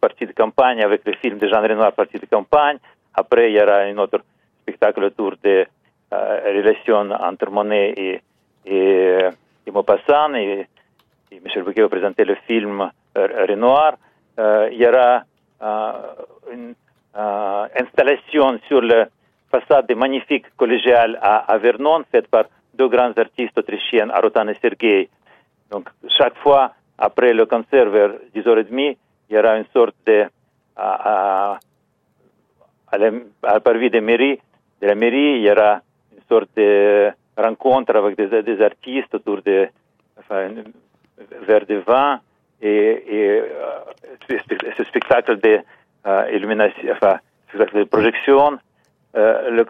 partie 0.00 0.26
de 0.26 0.32
campagne 0.32 0.82
avec 0.82 1.06
le 1.06 1.14
film 1.14 1.38
de 1.38 1.48
Jean 1.48 1.62
Renoir 1.62 1.92
partie 1.92 2.18
de 2.18 2.26
campagne. 2.26 2.76
Après, 3.14 3.50
il 3.50 3.56
y 3.56 3.62
aura 3.62 3.78
un 3.80 3.96
autre 3.98 4.20
spectacle 4.62 5.04
autour 5.04 5.34
des 5.42 5.66
euh, 6.12 6.40
relations 6.56 7.10
entre 7.10 7.50
Monet 7.50 7.94
et, 7.96 8.20
et, 8.66 9.18
Maupassant. 9.70 10.34
Et 10.34 10.66
Michel 11.44 11.62
Bouquet 11.62 11.82
va 11.82 11.88
présenter 11.88 12.24
le 12.24 12.34
film 12.46 12.90
Renoir. 13.14 13.94
il 14.70 14.78
y 14.78 14.86
aura 14.86 15.24
une 15.62 16.74
installation 17.14 18.58
sur 18.68 18.82
la 18.82 19.06
façade 19.50 19.86
des 19.86 19.94
magnifiques 19.94 20.46
collégiales 20.56 21.18
à, 21.20 21.52
à, 21.52 21.58
Vernon, 21.58 22.04
faite 22.10 22.28
par 22.28 22.44
deux 22.74 22.88
grands 22.88 23.12
artistes 23.16 23.56
autrichiens, 23.58 24.08
Arotan 24.10 24.48
et 24.48 24.56
Sergei. 24.60 25.08
Donc, 25.70 25.88
chaque 26.18 26.36
fois, 26.38 26.72
après 26.98 27.32
le 27.32 27.46
concert, 27.46 27.88
vers 27.90 28.12
10h30, 28.34 28.96
il 29.28 29.36
y 29.36 29.38
aura 29.38 29.56
une 29.56 29.66
sorte 29.72 29.94
de, 30.06 30.26
à, 30.76 30.90
à, 31.12 31.58
à, 32.92 32.98
la, 32.98 33.10
à 33.42 33.60
parvis 33.60 33.90
de, 33.90 34.00
mairie, 34.00 34.38
de 34.80 34.86
la 34.86 34.94
mairie, 34.94 35.36
il 35.36 35.42
y 35.42 35.50
aura 35.50 35.80
une 36.12 36.22
sorte 36.28 36.50
de 36.56 37.10
rencontre 37.36 37.94
avec 37.96 38.16
des, 38.16 38.42
des 38.42 38.62
artistes 38.62 39.14
autour 39.14 39.42
de, 39.42 39.68
enfin, 40.18 40.50
vers 41.46 41.66
des 41.66 41.78
vins 41.78 42.20
et, 42.62 43.04
et 43.08 43.40
euh, 43.40 44.38
ce 44.76 44.84
spectacle 44.84 45.38
de 45.40 45.58
euh, 46.06 46.92
enfin, 46.92 47.18
spectacle 47.48 47.78
de 47.78 47.84
projection. 47.84 48.58
Euh, 49.14 49.50
le, 49.50 49.64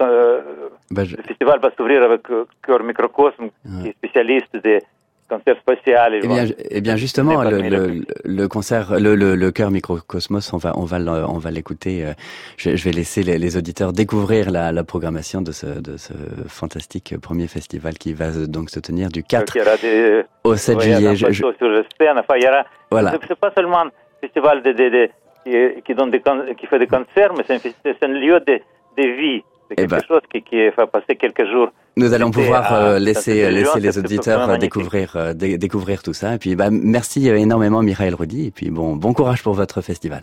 ben 0.90 1.04
je... 1.04 1.16
le, 1.16 1.22
festival 1.24 1.58
va 1.60 1.70
s'ouvrir 1.76 2.02
avec 2.02 2.22
Cœur 2.64 2.82
Microcosme, 2.84 3.44
ouais. 3.44 3.82
qui 3.82 3.88
est 3.88 3.92
spécialiste 3.92 4.56
des 4.62 4.80
concerts 5.28 5.58
spatial. 5.58 6.20
Eh 6.22 6.28
bien, 6.28 6.44
eh 6.70 6.80
bien 6.80 6.96
justement, 6.96 7.42
le, 7.42 7.60
le, 7.60 8.04
le, 8.24 8.48
concert, 8.48 9.00
le, 9.00 9.16
le, 9.16 9.50
chœur 9.50 9.72
Microcosmos, 9.72 10.52
on 10.52 10.58
va, 10.58 10.74
on 10.76 10.84
va, 10.84 10.98
on 11.28 11.38
va 11.38 11.50
l'écouter. 11.50 12.12
Je, 12.56 12.76
je, 12.76 12.84
vais 12.84 12.92
laisser 12.92 13.24
les, 13.24 13.38
les 13.38 13.56
auditeurs 13.56 13.92
découvrir 13.92 14.52
la, 14.52 14.70
la, 14.70 14.84
programmation 14.84 15.42
de 15.42 15.50
ce, 15.50 15.66
de 15.66 15.96
ce 15.96 16.12
fantastique 16.46 17.18
premier 17.20 17.48
festival 17.48 17.94
qui 17.94 18.12
va 18.12 18.30
donc 18.46 18.70
se 18.70 18.78
tenir 18.78 19.08
du 19.08 19.24
4 19.24 19.80
des, 19.80 20.22
au 20.44 20.54
7 20.54 20.76
oui, 20.76 20.82
juillet. 20.84 21.16
Je, 21.16 21.32
je... 21.32 21.42
Sur 21.58 21.68
le 21.68 21.84
scène, 21.98 22.16
enfin, 22.16 22.34
il 22.36 22.44
y 22.44 22.48
aura, 22.48 22.64
voilà. 22.92 23.12
C'est 23.26 23.38
pas 23.38 23.52
seulement 23.56 23.80
un 23.80 23.90
festival 24.20 24.62
de, 24.62 24.72
de, 24.72 24.88
de, 24.88 25.10
qui, 25.44 25.82
qui, 25.82 25.94
donne 25.94 26.10
des, 26.10 26.22
qui 26.58 26.66
fait 26.66 26.78
des 26.78 26.86
concerts, 26.86 27.32
mais 27.36 27.44
c'est 27.46 28.02
un, 28.02 28.08
un 28.08 28.12
lieu 28.12 28.40
de, 28.40 28.60
vie. 28.96 29.42
C'est 29.68 29.76
quelque 29.76 29.94
eh 29.94 29.96
ben, 29.96 30.00
chose 30.06 30.20
qui, 30.30 30.42
qui 30.42 30.68
va 30.70 30.86
passer 30.86 31.16
quelques 31.16 31.46
jours. 31.46 31.70
Nous 31.96 32.14
allons 32.14 32.30
pouvoir 32.30 32.72
à, 32.72 32.98
laisser, 32.98 33.50
laisser 33.50 33.80
les 33.80 33.98
auditeurs 33.98 34.58
découvrir, 34.58 35.16
euh, 35.16 35.34
découvrir 35.34 36.02
tout 36.02 36.14
ça. 36.14 36.34
Et 36.34 36.38
puis, 36.38 36.56
bah, 36.56 36.68
merci 36.70 37.28
énormément, 37.28 37.82
Michael 37.82 38.14
Rudy. 38.14 38.48
Et 38.48 38.50
puis, 38.50 38.70
bon, 38.70 38.96
bon 38.96 39.12
courage 39.12 39.42
pour 39.42 39.54
votre 39.54 39.80
festival. 39.82 40.22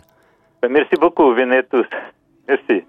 Merci 0.68 0.96
beaucoup. 1.00 1.32
Venez 1.34 1.62
tous. 1.70 1.86
Merci. 2.48 2.84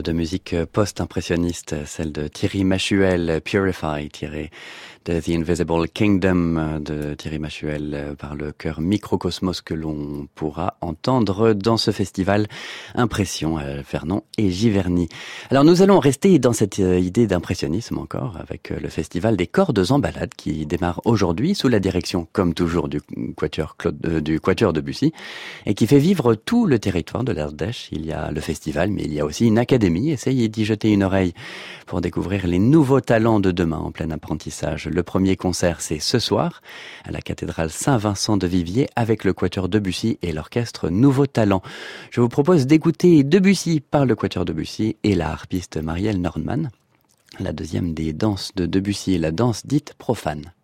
De 0.00 0.12
musique 0.12 0.54
post-impressionniste, 0.72 1.86
celle 1.86 2.12
de 2.12 2.28
Thierry 2.28 2.64
Machuel, 2.64 3.40
Purify, 3.44 4.08
tirée 4.10 4.50
de 4.50 4.95
The 5.06 5.28
Invisible 5.28 5.88
Kingdom 5.88 6.80
de 6.80 7.14
Thierry 7.14 7.38
Machuel 7.38 8.16
par 8.18 8.34
le 8.34 8.50
chœur 8.50 8.80
Microcosmos 8.80 9.60
que 9.60 9.72
l'on 9.72 10.26
pourra 10.34 10.78
entendre 10.80 11.52
dans 11.52 11.76
ce 11.76 11.92
festival 11.92 12.48
Impression 12.96 13.56
à 13.56 13.82
Vernon 13.88 14.24
et 14.36 14.50
Giverny. 14.50 15.08
Alors 15.50 15.62
nous 15.62 15.80
allons 15.80 16.00
rester 16.00 16.40
dans 16.40 16.52
cette 16.52 16.80
euh, 16.80 16.98
idée 16.98 17.28
d'impressionnisme 17.28 17.98
encore 17.98 18.36
avec 18.40 18.72
euh, 18.72 18.80
le 18.82 18.88
festival 18.88 19.36
des 19.36 19.46
cordes 19.46 19.80
en 19.90 20.00
balade 20.00 20.30
qui 20.36 20.66
démarre 20.66 21.00
aujourd'hui 21.04 21.54
sous 21.54 21.68
la 21.68 21.78
direction 21.78 22.26
comme 22.32 22.52
toujours 22.52 22.88
du 22.88 23.00
quatuor, 23.36 23.76
Claude, 23.76 24.04
euh, 24.06 24.20
du 24.20 24.40
quatuor 24.40 24.72
de 24.72 24.80
Bussy 24.80 25.12
et 25.66 25.74
qui 25.74 25.86
fait 25.86 26.00
vivre 26.00 26.34
tout 26.34 26.66
le 26.66 26.80
territoire 26.80 27.22
de 27.22 27.30
l'Ardèche. 27.30 27.90
Il 27.92 28.04
y 28.04 28.12
a 28.12 28.32
le 28.32 28.40
festival 28.40 28.90
mais 28.90 29.02
il 29.04 29.14
y 29.14 29.20
a 29.20 29.24
aussi 29.24 29.46
une 29.46 29.58
académie. 29.58 30.10
Essayez 30.10 30.48
d'y 30.48 30.64
jeter 30.64 30.90
une 30.90 31.04
oreille 31.04 31.32
pour 31.86 32.00
découvrir 32.00 32.48
les 32.48 32.58
nouveaux 32.58 33.00
talents 33.00 33.38
de 33.38 33.52
demain 33.52 33.78
en 33.78 33.92
plein 33.92 34.10
apprentissage. 34.10 34.88
Le 34.96 35.02
premier 35.02 35.36
concert, 35.36 35.82
c'est 35.82 35.98
ce 35.98 36.18
soir, 36.18 36.62
à 37.04 37.10
la 37.10 37.20
cathédrale 37.20 37.68
Saint-Vincent 37.68 38.38
de 38.38 38.46
Viviers, 38.46 38.88
avec 38.96 39.24
le 39.24 39.34
Quatuor 39.34 39.68
Debussy 39.68 40.18
et 40.22 40.32
l'orchestre 40.32 40.88
Nouveau 40.88 41.26
Talent. 41.26 41.60
Je 42.10 42.22
vous 42.22 42.30
propose 42.30 42.66
d'écouter 42.66 43.22
Debussy 43.22 43.80
par 43.80 44.06
le 44.06 44.16
Quatuor 44.16 44.46
Debussy 44.46 44.96
et 45.02 45.14
la 45.14 45.28
harpiste 45.28 45.76
Marielle 45.76 46.22
Nordman. 46.22 46.70
La 47.38 47.52
deuxième 47.52 47.92
des 47.92 48.14
danses 48.14 48.52
de 48.56 48.64
Debussy 48.64 49.18
la 49.18 49.32
danse 49.32 49.66
dite 49.66 49.92
profane. 49.98 50.54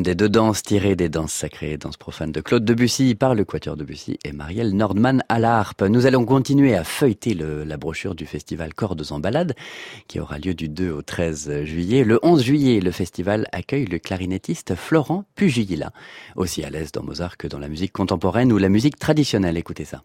Des 0.00 0.14
deux 0.14 0.30
danses 0.30 0.62
tirées 0.62 0.96
des 0.96 1.10
danses 1.10 1.34
sacrées, 1.34 1.76
danses 1.76 1.98
profanes 1.98 2.32
de 2.32 2.40
Claude 2.40 2.64
Debussy 2.64 3.14
par 3.14 3.34
le 3.34 3.44
Quatuor 3.44 3.76
Debussy 3.76 4.18
et 4.24 4.32
Marielle 4.32 4.74
Nordman 4.74 5.22
à 5.28 5.38
la 5.38 5.58
harpe. 5.58 5.82
Nous 5.82 6.06
allons 6.06 6.24
continuer 6.24 6.74
à 6.74 6.82
feuilleter 6.82 7.34
la 7.34 7.76
brochure 7.76 8.14
du 8.14 8.24
festival 8.24 8.72
Cordes 8.72 9.04
en 9.10 9.20
balade 9.20 9.54
qui 10.08 10.18
aura 10.18 10.38
lieu 10.38 10.54
du 10.54 10.70
2 10.70 10.90
au 10.90 11.02
13 11.02 11.64
juillet. 11.64 12.04
Le 12.04 12.18
11 12.22 12.42
juillet, 12.42 12.80
le 12.80 12.90
festival 12.90 13.46
accueille 13.52 13.84
le 13.84 13.98
clarinettiste 13.98 14.74
Florent 14.76 15.24
Pugila, 15.34 15.92
aussi 16.36 16.64
à 16.64 16.70
l'aise 16.70 16.92
dans 16.92 17.02
Mozart 17.02 17.36
que 17.36 17.46
dans 17.46 17.58
la 17.58 17.68
musique 17.68 17.92
contemporaine 17.92 18.50
ou 18.50 18.56
la 18.56 18.70
musique 18.70 18.98
traditionnelle. 18.98 19.58
Écoutez 19.58 19.84
ça. 19.84 20.02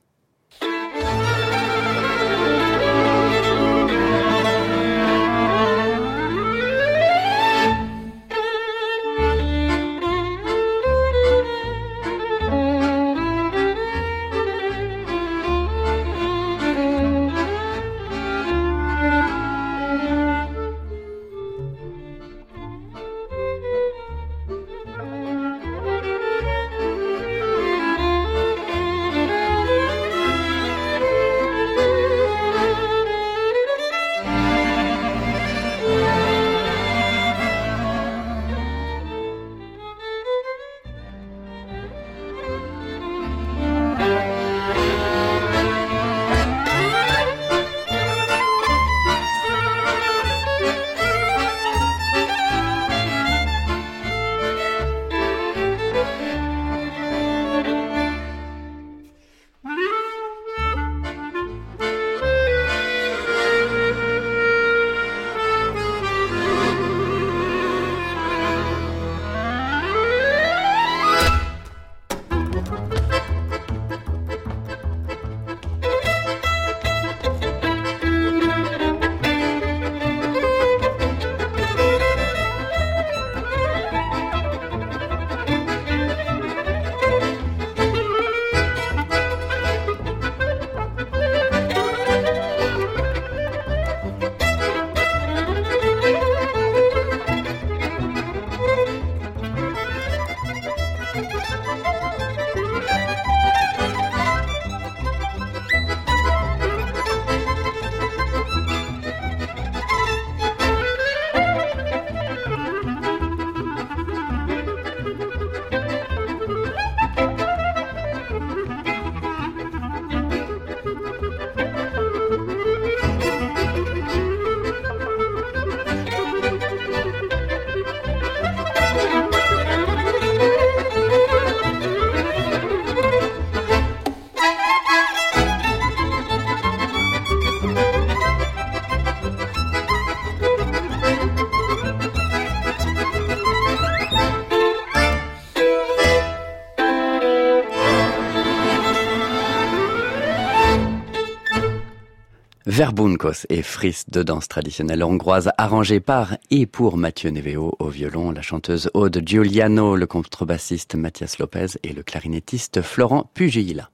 Verbunkos 152.78 153.48
et 153.50 153.64
Fris 153.64 154.04
de 154.08 154.22
danse 154.22 154.48
traditionnelle 154.48 155.04
hongroise 155.04 155.50
arrangée 155.58 156.00
par 156.00 156.38
et 156.52 156.68
pour 156.68 156.96
Mathieu 156.96 157.32
Neveo 157.32 157.74
au 157.80 157.90
violon, 157.90 158.30
la 158.30 158.44
chanteuse 158.44 158.92
Aude 158.94 159.20
Giuliano, 159.26 159.96
le 159.96 160.06
contrebassiste 160.06 160.94
Mathias 160.94 161.40
Lopez 161.40 161.80
et 161.82 161.92
le 161.92 162.04
clarinettiste 162.04 162.84
Florent 162.84 163.32
Pugila. 163.34 163.90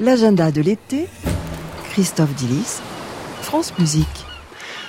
L'agenda 0.00 0.50
de 0.50 0.62
l'été, 0.62 1.06
Christophe 1.92 2.34
Dillis, 2.34 2.80
France 3.42 3.72
Musique. 3.78 4.26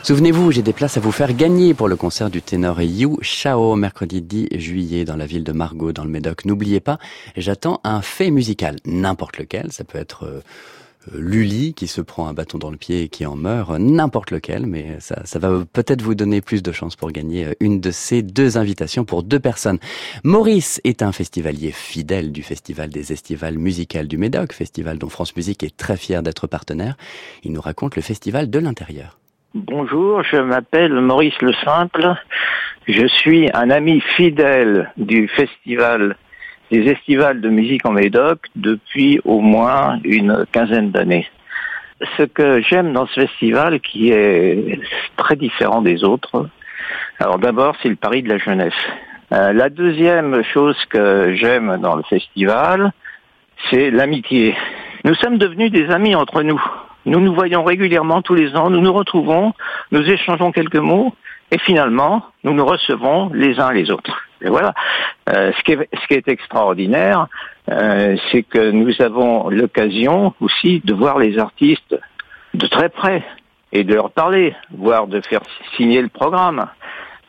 Souvenez-vous, 0.02 0.52
j'ai 0.52 0.64
des 0.64 0.74
places 0.74 0.98
à 0.98 1.02
vous 1.02 1.12
faire 1.12 1.36
gagner 1.36 1.76
pour 1.76 1.88
le 1.88 1.96
concert 1.96 2.32
du 2.32 2.42
ténor 2.42 2.82
Yu 2.82 3.10
Shao 3.22 3.76
mercredi 3.76 4.24
10 4.24 4.48
juillet 4.54 5.06
dans 5.06 5.18
la 5.18 5.28
ville 5.28 5.44
de 5.44 5.52
Margaux 5.52 5.94
dans 5.94 6.04
le 6.04 6.10
Médoc. 6.10 6.46
N'oubliez 6.46 6.80
pas, 6.80 6.98
j'attends 7.38 7.80
un 7.84 8.02
fait 8.02 8.32
musical, 8.32 8.78
n'importe 8.86 9.38
lequel, 9.38 9.72
ça 9.72 9.84
peut 9.84 10.00
être 10.00 10.24
euh, 10.24 10.42
Lully 11.12 11.74
qui 11.74 11.88
se 11.88 12.02
prend 12.02 12.28
un 12.28 12.34
bâton 12.34 12.58
dans 12.58 12.72
le 12.72 12.78
pied 12.78 13.04
et 13.04 13.10
qui 13.10 13.26
en 13.26 13.36
meurt, 13.36 13.72
n'importe 13.80 14.32
lequel, 14.32 14.66
mais 14.66 15.00
ça, 15.00 15.22
ça 15.26 15.40
va 15.40 15.64
peut-être 15.72 16.02
vous 16.02 16.16
donner 16.16 16.42
plus 16.42 16.64
de 16.64 16.72
chances 16.72 16.96
pour 16.96 17.12
gagner 17.12 17.46
euh, 17.46 17.54
une 17.60 17.80
de 17.80 17.92
ces 17.92 18.22
deux 18.22 18.58
invitations 18.58 19.06
pour 19.06 19.24
deux 19.24 19.40
personnes. 19.40 19.80
Maurice 20.24 20.80
est 20.84 21.02
un 21.02 21.12
festivalier 21.12 21.72
fidèle 21.72 22.32
du 22.32 22.44
Festival 22.44 22.90
des 22.90 23.12
Estivales 23.12 23.58
musicales 23.58 24.08
du 24.08 24.18
Médoc, 24.18 24.54
festival 24.54 24.98
dont 24.98 25.10
France 25.10 25.36
Musique 25.36 25.64
est 25.64 25.76
très 25.76 25.98
fier 25.98 26.24
d'être 26.24 26.48
partenaire. 26.48 26.96
Il 27.44 27.52
nous 27.52 27.62
raconte 27.62 27.96
le 27.96 28.02
festival 28.02 28.50
de 28.50 28.60
l'intérieur. 28.60 29.20
Bonjour, 29.56 30.24
je 30.24 30.38
m'appelle 30.38 30.94
Maurice 30.94 31.40
Le 31.42 31.54
Simple. 31.64 32.16
Je 32.88 33.08
suis 33.08 33.50
un 33.54 33.70
ami 33.70 34.02
fidèle 34.02 34.92
du 34.98 35.28
festival 35.28 36.18
des 36.72 36.90
estivales 36.90 37.42
de 37.42 37.50
musique 37.50 37.86
en 37.86 37.92
Médoc 37.92 38.40
depuis 38.56 39.20
au 39.26 39.40
moins 39.42 40.00
une 40.04 40.46
quinzaine 40.52 40.92
d'années. 40.92 41.28
Ce 42.18 42.24
que 42.24 42.62
j'aime 42.62 42.94
dans 42.94 43.06
ce 43.08 43.22
festival, 43.22 43.80
qui 43.80 44.12
est 44.12 44.80
très 45.16 45.36
différent 45.36 45.82
des 45.82 46.04
autres, 46.04 46.50
alors 47.20 47.40
d'abord 47.40 47.76
c'est 47.82 47.90
le 47.90 47.96
pari 47.96 48.24
de 48.24 48.30
la 48.30 48.38
jeunesse. 48.38 48.74
Euh, 49.32 49.54
la 49.54 49.70
deuxième 49.70 50.44
chose 50.54 50.78
que 50.90 51.34
j'aime 51.36 51.78
dans 51.82 51.96
le 51.96 52.04
festival, 52.04 52.92
c'est 53.70 53.90
l'amitié. 53.90 54.56
Nous 55.06 55.16
sommes 55.16 55.38
devenus 55.38 55.72
des 55.72 55.90
amis 55.90 56.16
entre 56.16 56.44
nous. 56.44 56.62
Nous 57.06 57.20
nous 57.20 57.34
voyons 57.34 57.64
régulièrement 57.64 58.22
tous 58.22 58.36
les 58.36 58.56
ans, 58.56 58.70
nous 58.70 58.80
nous 58.80 58.94
retrouvons, 58.94 59.54
nous 59.92 60.02
échangeons 60.02 60.52
quelques 60.52 60.76
mots, 60.76 61.14
et 61.52 61.60
finalement, 61.60 62.24
nous 62.44 62.54
nous 62.54 62.66
recevons 62.66 63.30
les 63.34 63.60
uns 63.60 63.72
les 63.72 63.92
autres. 63.92 64.28
Et 64.44 64.50
voilà. 64.50 64.74
Euh, 65.30 65.52
ce, 65.58 65.64
qui 65.64 66.14
est, 66.14 66.28
extraordinaire, 66.28 67.28
euh, 67.72 68.16
c'est 68.32 68.44
que 68.44 68.72
nous 68.72 69.02
avons 69.02 69.50
l'occasion 69.50 70.34
aussi 70.42 70.82
de 70.84 70.94
voir 70.94 71.18
les 71.18 71.40
artistes 71.40 71.96
de 72.54 72.68
très 72.68 72.90
près 72.90 73.24
et 73.72 73.84
de 73.84 73.94
leur 73.94 74.12
parler, 74.12 74.56
voire 74.72 75.08
de 75.08 75.22
faire 75.22 75.42
signer 75.76 76.02
le 76.02 76.10
programme. 76.10 76.68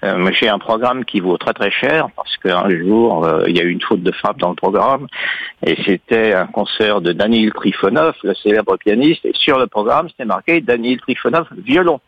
Euh, 0.04 0.30
j'ai 0.32 0.48
un 0.48 0.58
programme 0.58 1.04
qui 1.04 1.20
vaut 1.20 1.38
très 1.38 1.54
très 1.54 1.70
cher 1.70 2.08
parce 2.14 2.36
qu'un 2.36 2.68
jour 2.68 3.24
euh, 3.24 3.44
il 3.46 3.56
y 3.56 3.60
a 3.60 3.62
eu 3.62 3.70
une 3.70 3.80
faute 3.80 4.02
de 4.02 4.12
frappe 4.12 4.38
dans 4.38 4.50
le 4.50 4.54
programme 4.54 5.06
et 5.64 5.76
c'était 5.86 6.34
un 6.34 6.46
concert 6.46 7.00
de 7.00 7.12
Daniel 7.12 7.52
Trifonov, 7.52 8.14
le 8.22 8.34
célèbre 8.34 8.76
pianiste, 8.76 9.24
et 9.24 9.32
sur 9.32 9.58
le 9.58 9.66
programme 9.66 10.10
c'était 10.10 10.26
marqué 10.26 10.60
Daniel 10.60 11.00
Trifonov 11.00 11.46
violon. 11.56 12.00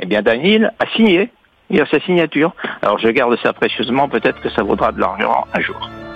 Eh 0.00 0.06
bien 0.06 0.22
Daniel 0.22 0.72
a 0.80 0.86
signé 0.96 1.30
il 1.70 1.80
a 1.80 1.86
sa 1.86 2.00
signature. 2.00 2.52
Alors 2.82 2.98
je 2.98 3.08
garde 3.08 3.36
ça 3.42 3.52
précieusement, 3.52 4.08
peut-être 4.08 4.40
que 4.40 4.50
ça 4.50 4.62
vaudra 4.62 4.92
de 4.92 5.00
l'argent 5.00 5.46
un 5.52 5.60
jour. 5.60 6.07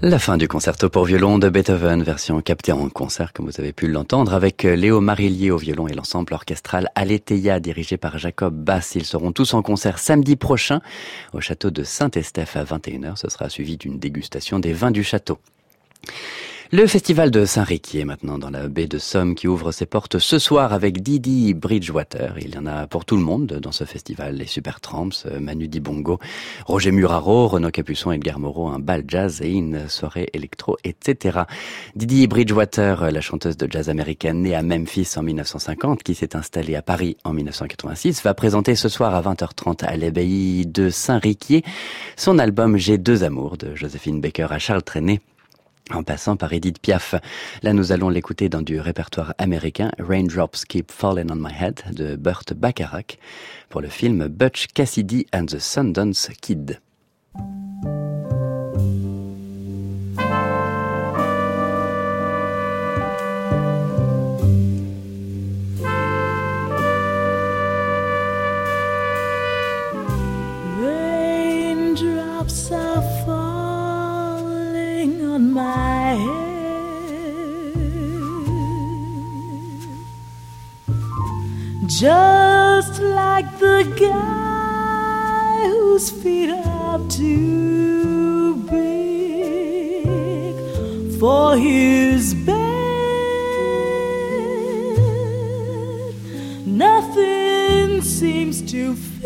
La 0.00 0.20
fin 0.20 0.36
du 0.36 0.46
concerto 0.46 0.88
pour 0.88 1.06
violon 1.06 1.40
de 1.40 1.48
Beethoven, 1.48 2.04
version 2.04 2.40
captée 2.40 2.70
en 2.70 2.88
concert, 2.88 3.32
comme 3.32 3.46
vous 3.46 3.60
avez 3.60 3.72
pu 3.72 3.88
l'entendre, 3.88 4.32
avec 4.32 4.64
euh, 4.64 4.76
Léo 4.76 5.00
Marillier 5.00 5.50
au 5.50 5.56
violon 5.56 5.88
et 5.88 5.92
l'ensemble 5.92 6.34
orchestral 6.34 6.88
Aletheia, 6.94 7.58
dirigé 7.58 7.96
par 7.96 8.16
Jacob 8.16 8.54
Bass. 8.54 8.94
Ils 8.94 9.04
seront 9.04 9.32
tous 9.32 9.54
en 9.54 9.62
concert 9.62 9.98
samedi 9.98 10.36
prochain 10.36 10.82
au 11.32 11.40
château 11.40 11.70
de 11.70 11.82
Saint-Estèphe 11.82 12.54
à 12.56 12.62
21h. 12.62 13.16
Ce 13.16 13.28
sera 13.28 13.48
suivi 13.48 13.76
d'une 13.76 13.98
dégustation 13.98 14.60
des 14.60 14.72
vins 14.72 14.92
du 14.92 15.02
château. 15.02 15.40
Le 16.70 16.86
festival 16.86 17.30
de 17.30 17.46
Saint-Riquier 17.46 18.04
maintenant 18.04 18.36
dans 18.36 18.50
la 18.50 18.68
baie 18.68 18.86
de 18.86 18.98
Somme 18.98 19.34
qui 19.34 19.48
ouvre 19.48 19.72
ses 19.72 19.86
portes 19.86 20.18
ce 20.18 20.38
soir 20.38 20.74
avec 20.74 21.00
Didi 21.00 21.54
Bridgewater. 21.54 22.34
Il 22.42 22.54
y 22.54 22.58
en 22.58 22.66
a 22.66 22.86
pour 22.86 23.06
tout 23.06 23.16
le 23.16 23.22
monde 23.22 23.46
dans 23.46 23.72
ce 23.72 23.84
festival. 23.84 24.36
Les 24.36 24.44
Super 24.44 24.78
Tramps, 24.82 25.24
Manu 25.40 25.66
Dibongo, 25.66 26.18
Roger 26.66 26.90
Muraro, 26.90 27.48
Renaud 27.48 27.70
Capuçon, 27.70 28.12
Edgar 28.12 28.38
Moreau, 28.38 28.68
un 28.68 28.80
bal 28.80 29.04
jazz 29.08 29.40
et 29.40 29.50
une 29.50 29.88
soirée 29.88 30.28
électro, 30.34 30.76
etc. 30.84 31.40
Didi 31.96 32.26
Bridgewater, 32.26 33.12
la 33.12 33.22
chanteuse 33.22 33.56
de 33.56 33.66
jazz 33.70 33.88
américaine 33.88 34.42
née 34.42 34.54
à 34.54 34.62
Memphis 34.62 35.14
en 35.16 35.22
1950, 35.22 36.02
qui 36.02 36.14
s'est 36.14 36.36
installée 36.36 36.74
à 36.74 36.82
Paris 36.82 37.16
en 37.24 37.32
1986, 37.32 38.22
va 38.22 38.34
présenter 38.34 38.74
ce 38.74 38.90
soir 38.90 39.14
à 39.14 39.22
20h30 39.22 39.86
à 39.86 39.96
l'abbaye 39.96 40.66
de 40.66 40.90
Saint-Riquier 40.90 41.64
son 42.18 42.38
album 42.38 42.76
J'ai 42.76 42.98
deux 42.98 43.24
amours 43.24 43.56
de 43.56 43.74
Joséphine 43.74 44.20
Baker 44.20 44.48
à 44.50 44.58
Charles 44.58 44.82
Trenet 44.82 45.22
en 45.92 46.02
passant 46.02 46.36
par 46.36 46.52
Edith 46.52 46.80
Piaf. 46.80 47.14
Là, 47.62 47.72
nous 47.72 47.92
allons 47.92 48.08
l'écouter 48.08 48.48
dans 48.48 48.62
du 48.62 48.80
répertoire 48.80 49.34
américain 49.38 49.90
Raindrops 49.98 50.64
Keep 50.68 50.90
Falling 50.90 51.30
on 51.30 51.36
My 51.36 51.52
Head 51.52 51.82
de 51.92 52.16
Burt 52.16 52.52
Bacharach 52.54 53.18
pour 53.68 53.80
le 53.80 53.88
film 53.88 54.28
Butch 54.28 54.68
Cassidy 54.68 55.26
and 55.32 55.46
the 55.46 55.58
Sundance 55.58 56.28
Kid. 56.40 56.80
Just 81.88 83.00
like 83.00 83.58
the 83.58 83.82
guy 83.98 85.68
whose 85.70 86.10
feet 86.10 86.50
are 86.50 86.98
too 87.08 88.56
big 88.70 90.54
for 91.18 91.56
his 91.56 92.34
bed. 92.34 92.58
Nothing 96.66 98.02
seems 98.02 98.60
to 98.70 98.94
fit. 98.94 99.24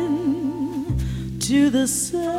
to 1.40 1.70
the 1.70 1.86
sun. 1.86 2.38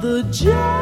The 0.00 0.22
job. 0.30 0.77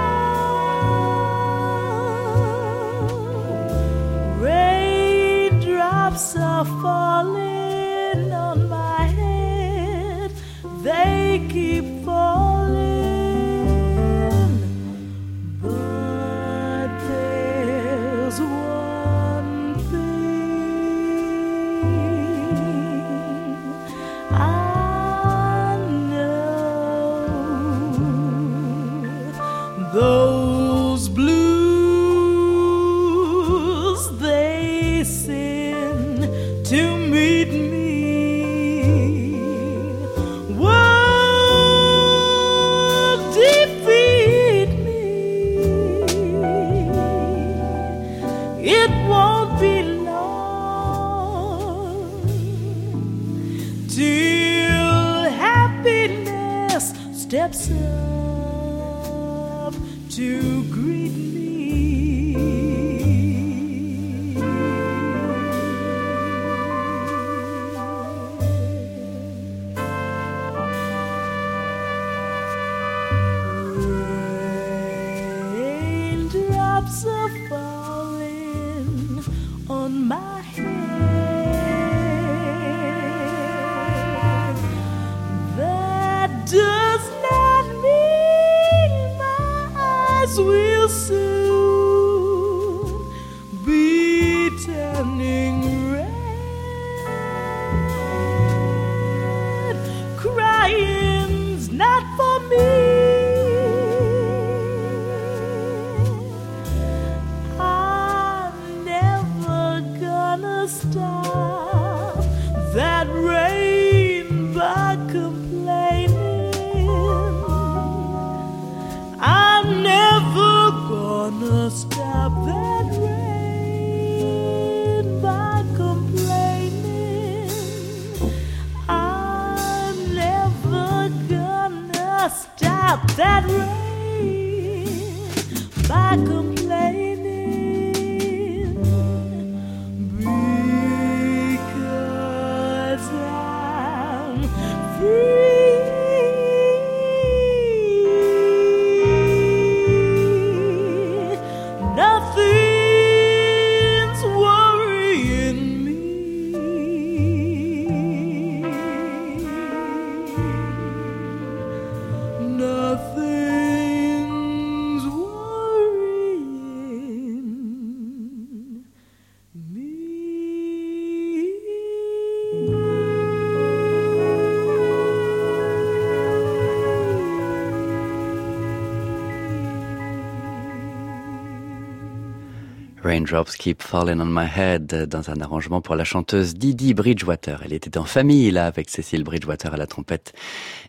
Raindrops 183.07 183.57
Keep 183.57 183.84
Falling 183.84 184.20
on 184.20 184.26
My 184.26 184.48
Head 184.57 185.07
dans 185.09 185.30
un 185.30 185.40
arrangement 185.40 185.80
pour 185.80 185.94
la 185.94 186.02
chanteuse 186.02 186.54
Didi 186.54 186.92
Bridgewater. 186.92 187.61
Elle 187.64 187.72
était 187.72 187.98
en 187.98 188.04
famille 188.04 188.50
là 188.50 188.66
avec 188.66 188.90
Cécile 188.90 189.22
Bridgewater 189.22 189.72
à 189.72 189.76
la 189.76 189.86
trompette 189.86 190.32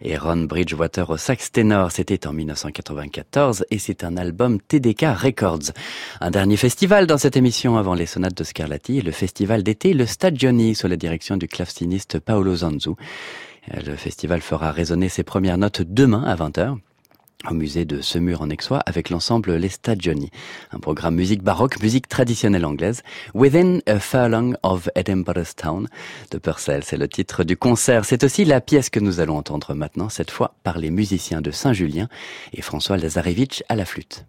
et 0.02 0.18
Ron 0.18 0.46
Bridgewater 0.46 1.08
au 1.12 1.18
sax 1.18 1.52
ténor. 1.52 1.92
C'était 1.92 2.26
en 2.26 2.34
1994 2.34 3.66
et 3.70 3.78
c'est 3.78 4.04
un 4.04 4.18
album 4.18 4.60
TDK 4.60 5.06
Records. 5.16 5.72
Un 6.20 6.32
dernier 6.32 6.58
festival 6.58 7.06
dans 7.06 7.20
cette 7.20 7.38
émission 7.38 7.78
avant 7.78 7.94
les 7.94 8.08
sonates 8.08 8.38
de 8.38 8.44
Scarlatti, 8.44 9.04
le 9.04 9.12
festival 9.12 9.62
d'été 9.62 9.94
Le 9.94 10.08
Stagioni 10.08 10.74
sous 10.74 10.88
la 10.88 10.98
direction 10.98 11.38
du 11.38 11.48
claveciniste 11.48 12.20
Paolo 12.20 12.56
Zanzu. 12.56 12.94
Le 13.72 13.96
festival 13.96 14.42
fera 14.42 14.72
résonner 14.72 15.10
ses 15.10 15.24
premières 15.24 15.60
notes 15.60 15.84
demain 15.84 16.24
à 16.24 16.36
20h 16.36 16.78
au 17.50 17.54
musée 17.54 17.86
de 17.86 18.02
Semur 18.02 18.42
en 18.42 18.50
Aixois 18.50 18.80
avec 18.86 19.10
l'ensemble 19.10 19.56
Les 19.56 19.70
Stagioni, 19.70 20.32
un 20.72 20.80
programme 20.80 21.16
musique 21.16 21.44
baroque, 21.44 21.80
musique 21.82 22.08
traditionnelle 22.08 22.66
anglaise. 22.66 23.04
Within 23.34 23.80
a 23.86 24.00
Furlong 24.00 24.56
of 24.64 24.90
Edinburgh's 24.96 25.56
Town 25.56 25.88
de 26.32 26.38
Purcell, 26.40 26.84
c'est 26.84 26.98
le 26.98 27.08
titre 27.08 27.44
du 27.44 27.56
concert. 27.56 28.06
C'est 28.06 28.24
aussi 28.24 28.44
la 28.44 28.60
pièce 28.60 28.90
que 28.90 29.00
nous 29.00 29.20
allons 29.20 29.38
entendre 29.38 29.74
maintenant, 29.76 30.10
cette 30.10 30.32
fois 30.32 30.56
par 30.64 30.80
les 30.80 30.90
musiciens 30.90 31.42
de 31.42 31.52
Saint-Julien 31.52 32.10
et 32.54 32.62
François 32.62 32.98
Lazarevitch 32.98 33.64
à 33.70 33.76
la 33.76 33.86
flûte. 33.86 34.26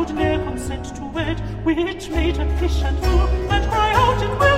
Would 0.00 0.14
ne'er 0.14 0.38
consent 0.44 0.86
to 0.96 1.04
wed, 1.12 1.38
which 1.62 2.08
made 2.08 2.34
him 2.34 2.48
fish 2.56 2.82
and 2.82 2.98
foo 3.00 3.18
and 3.50 3.70
cry 3.70 3.92
out 3.92 4.22
it 4.22 4.49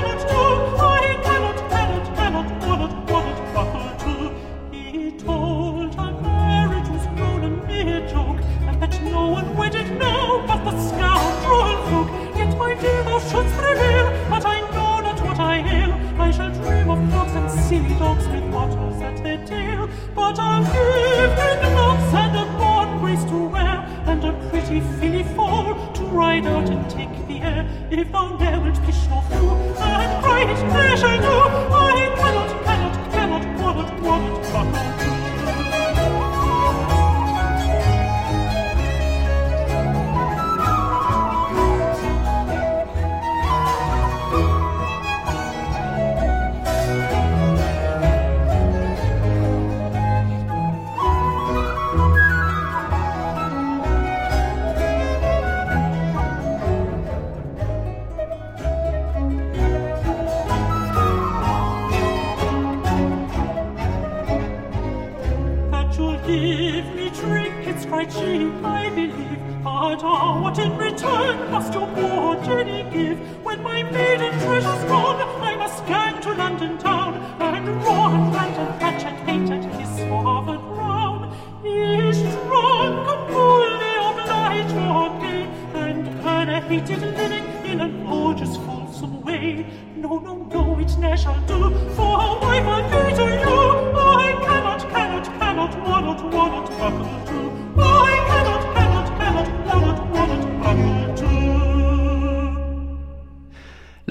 No, 89.02 90.18
no, 90.18 90.34
no, 90.52 90.78
it 90.78 90.96
ne'er 90.98 91.16
shall 91.16 91.40
do, 91.46 91.70
for 91.96 92.20
a 92.20 92.38
wife 92.40 92.64
I'll 92.64 93.06
be 93.06 93.51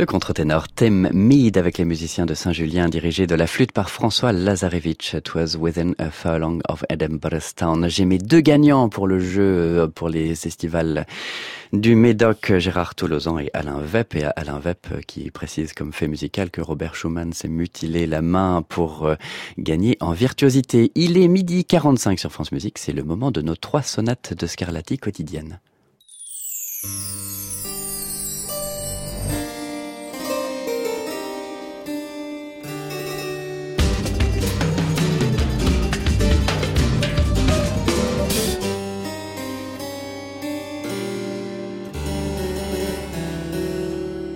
Le 0.02 0.08
contre-ténor 0.08 0.68
Tim 0.68 1.12
Mead 1.14 1.60
avec 1.60 1.78
les 1.78 1.86
musiciens 1.86 2.26
de 2.26 2.34
Saint-Julien 2.34 2.90
dirigé 2.90 3.28
de 3.28 3.36
la 3.36 3.46
flûte 3.46 3.72
par 3.72 3.92
François 3.92 4.32
Lazarevitch. 4.32 5.14
It 5.14 5.36
was 5.36 5.58
within 5.60 5.94
a 6.00 6.10
furlong 6.10 6.60
of 6.68 6.84
Edinburgh's 6.90 7.54
town. 7.54 7.88
J'ai 7.88 8.06
mes 8.06 8.18
deux 8.18 8.42
gagnants 8.42 8.90
pour 8.90 9.06
le 9.06 9.20
jeu, 9.20 9.44
euh, 9.44 9.88
pour 9.88 10.10
les 10.10 10.34
festivals 10.34 11.06
du 11.72 11.96
Médoc, 11.96 12.52
Gérard 12.58 12.96
Tolosan 12.96 13.38
et 13.38 13.52
Alain 13.54 13.80
Vepp. 13.80 14.16
Et 14.16 14.24
Alain 14.36 14.58
Vepp 14.58 14.88
euh, 14.92 15.02
qui 15.06 15.30
précise 15.30 15.74
comme 15.74 15.94
fait 15.94 16.08
musical 16.08 16.50
que 16.50 16.62
Robert 16.62 16.96
Schumann 16.96 17.32
s'est 17.32 17.48
mutilé 17.48 18.08
la 18.08 18.24
main 18.24 18.66
pour 18.68 19.06
euh, 19.06 19.14
gagner 19.60 19.98
en 20.00 20.14
virtuosité. 20.14 20.92
Il 20.96 21.16
est 21.16 21.28
midi 21.28 21.64
45 21.64 22.18
sur 22.18 22.32
France 22.32 22.52
Musique. 22.52 22.80
C'est 22.80 22.94
le 22.94 23.04
moment 23.04 23.30
de 23.30 23.44
nos 23.44 23.56
trois 23.56 23.84
sonates 23.84 24.34
de 24.34 24.48
Scarlatti 24.48 24.98
quotidiennes. 24.98 25.60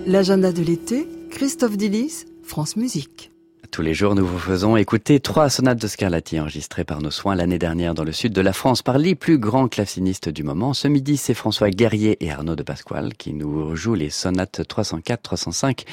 L'agenda 0.08 0.52
de 0.52 0.62
l'été, 0.62 1.08
Christophe 1.30 1.76
Dillis, 1.76 2.26
France 2.44 2.76
Musique. 2.76 3.32
Tous 3.70 3.82
les 3.82 3.94
jours, 3.94 4.14
nous 4.14 4.26
vous 4.26 4.38
faisons 4.38 4.76
écouter 4.76 5.18
trois 5.18 5.48
sonates 5.48 5.80
de 5.80 5.86
Scarlatti 5.86 6.38
enregistrées 6.38 6.84
par 6.84 7.00
nos 7.00 7.10
soins 7.10 7.34
l'année 7.34 7.58
dernière 7.58 7.94
dans 7.94 8.04
le 8.04 8.12
sud 8.12 8.32
de 8.32 8.40
la 8.40 8.52
France 8.52 8.82
par 8.82 8.98
les 8.98 9.14
plus 9.14 9.38
grands 9.38 9.68
classinistes 9.68 10.28
du 10.28 10.42
moment. 10.42 10.74
Ce 10.74 10.88
midi, 10.88 11.16
c'est 11.16 11.34
François 11.34 11.70
Guerrier 11.70 12.16
et 12.24 12.30
Arnaud 12.30 12.54
de 12.54 12.62
Pasquale 12.62 13.14
qui 13.14 13.32
nous 13.32 13.74
jouent 13.74 13.94
les 13.94 14.10
sonates 14.10 14.66
304, 14.66 15.22
305 15.22 15.84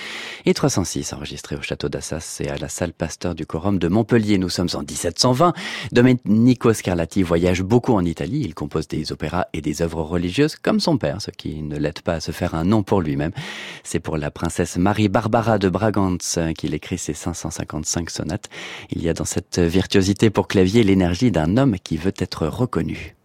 et 0.45 0.53
306 0.53 1.13
enregistrées 1.13 1.55
au 1.55 1.61
château 1.61 1.89
d'Assas 1.89 2.41
et 2.41 2.49
à 2.49 2.57
la 2.57 2.67
salle 2.67 2.93
Pasteur 2.93 3.33
du 3.33 3.45
Quorum 3.45 3.79
de 3.79 3.87
Montpellier. 3.87 4.37
Nous 4.37 4.49
sommes 4.49 4.69
en 4.73 4.79
1720. 4.79 5.53
Domenico 5.91 6.73
Scarlatti 6.73 7.23
voyage 7.23 7.63
beaucoup 7.63 7.93
en 7.93 8.03
Italie. 8.03 8.41
Il 8.43 8.53
compose 8.53 8.87
des 8.87 9.11
opéras 9.11 9.45
et 9.53 9.61
des 9.61 9.81
œuvres 9.81 10.01
religieuses 10.01 10.57
comme 10.57 10.79
son 10.79 10.97
père, 10.97 11.21
ce 11.21 11.31
qui 11.31 11.61
ne 11.63 11.77
l'aide 11.77 12.01
pas 12.01 12.15
à 12.15 12.19
se 12.19 12.31
faire 12.31 12.55
un 12.55 12.65
nom 12.65 12.83
pour 12.83 13.01
lui-même. 13.01 13.31
C'est 13.83 13.99
pour 13.99 14.17
la 14.17 14.31
princesse 14.31 14.77
Marie-Barbara 14.77 15.59
de 15.59 15.69
Bragantz 15.69 16.39
qu'il 16.57 16.73
écrit 16.73 16.97
ses 16.97 17.13
550 17.13 17.62
sonates. 18.09 18.49
Il 18.91 19.01
y 19.01 19.09
a 19.09 19.13
dans 19.13 19.25
cette 19.25 19.59
virtuosité 19.59 20.29
pour 20.29 20.47
clavier 20.47 20.83
l'énergie 20.83 21.31
d'un 21.31 21.57
homme 21.57 21.77
qui 21.83 21.97
veut 21.97 22.13
être 22.17 22.47
reconnu. 22.47 23.15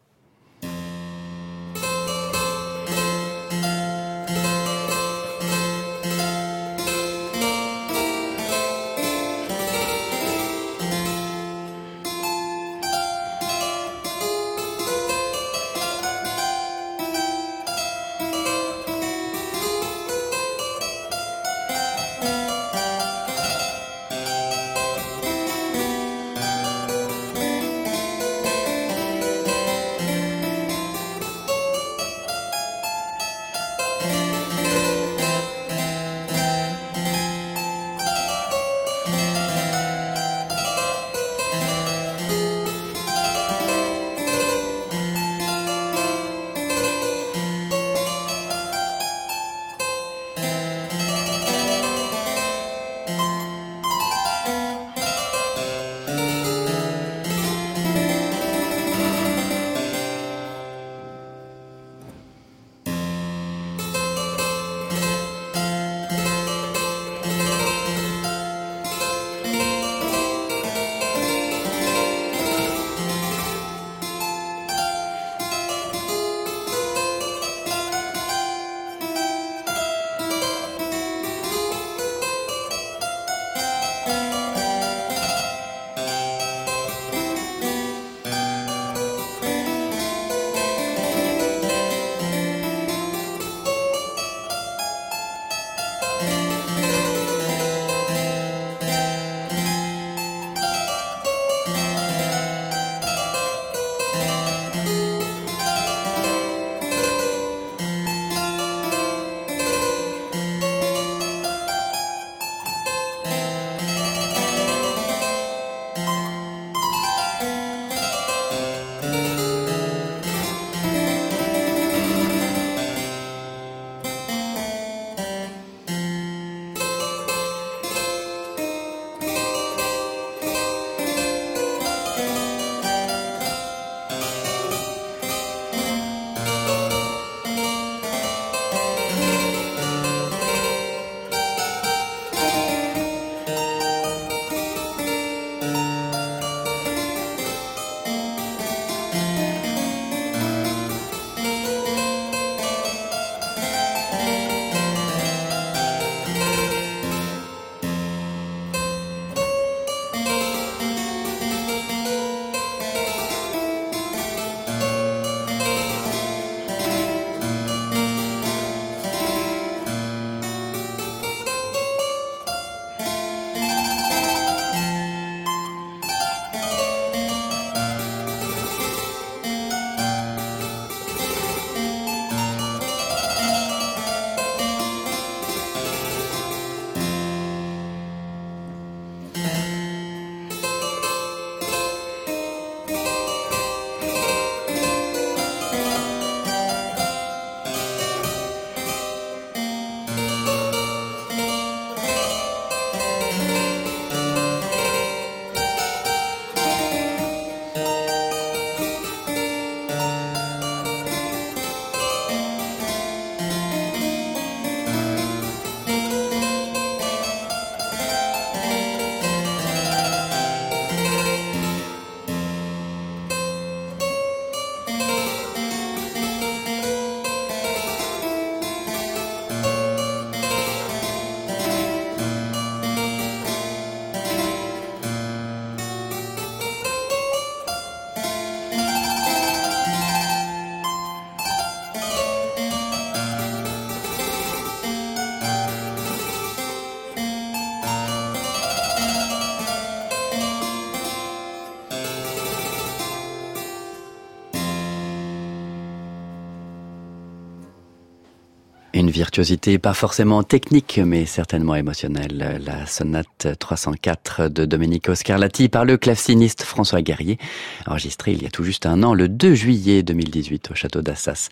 Une 259.09 259.15
virtuosité 259.15 259.79
pas 259.79 259.95
forcément 259.95 260.43
technique, 260.43 261.01
mais 261.03 261.25
certainement 261.25 261.75
émotionnelle. 261.75 262.61
La 262.63 262.85
sonate 262.85 263.49
304 263.59 264.49
de 264.51 264.67
Domenico 264.67 265.15
Scarlatti 265.15 265.71
par 265.71 265.87
le 265.87 265.97
claveciniste 265.97 266.63
François 266.63 267.01
Guerrier, 267.01 267.39
enregistrée 267.87 268.33
il 268.33 268.43
y 268.43 268.47
a 268.47 268.51
tout 268.51 268.65
juste 268.65 268.85
un 268.85 269.03
an, 269.03 269.15
le 269.15 269.31
2 269.31 269.55
juillet 269.55 270.03
2018 270.03 270.73
au 270.73 270.75
château 270.75 271.01
d'Assas. 271.01 271.49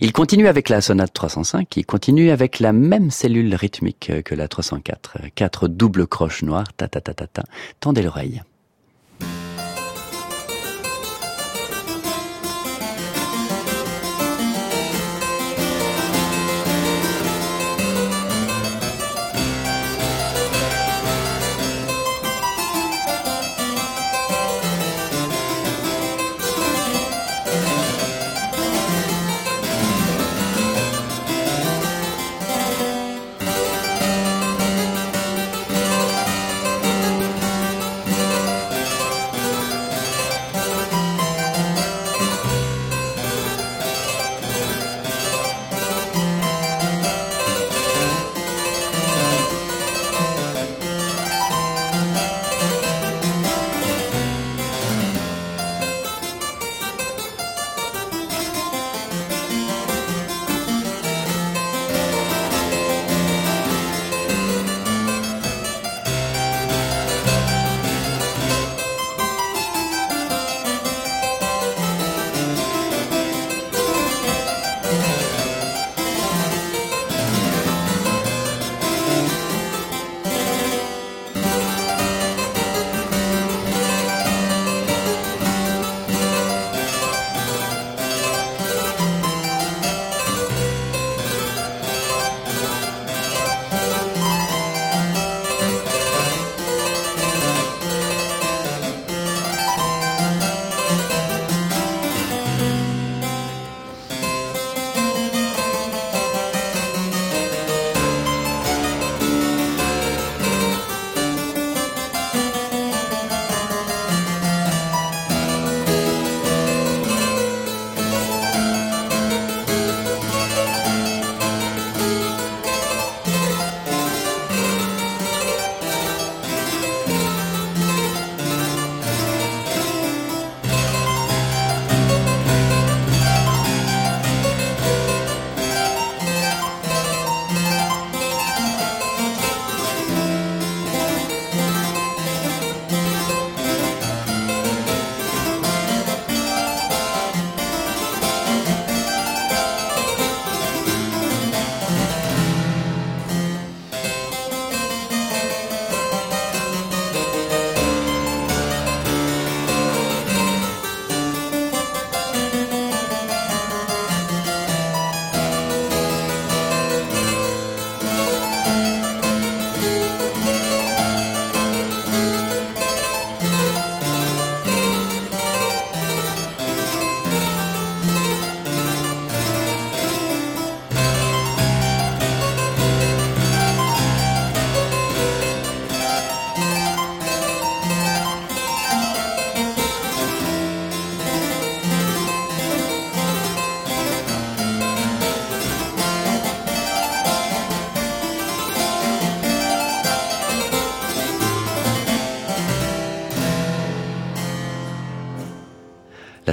Il 0.00 0.12
continue 0.12 0.46
avec 0.46 0.68
la 0.68 0.80
sonate 0.80 1.12
305, 1.12 1.66
qui 1.68 1.82
continue 1.82 2.30
avec 2.30 2.60
la 2.60 2.72
même 2.72 3.10
cellule 3.10 3.56
rythmique 3.56 4.12
que 4.24 4.36
la 4.36 4.46
304. 4.46 5.18
Quatre 5.34 5.66
doubles 5.66 6.06
croches 6.06 6.44
noires, 6.44 6.72
ta 6.76 6.86
ta 6.86 7.00
ta 7.00 7.12
ta. 7.12 7.42
Tendez 7.80 8.02
l'oreille. 8.02 8.40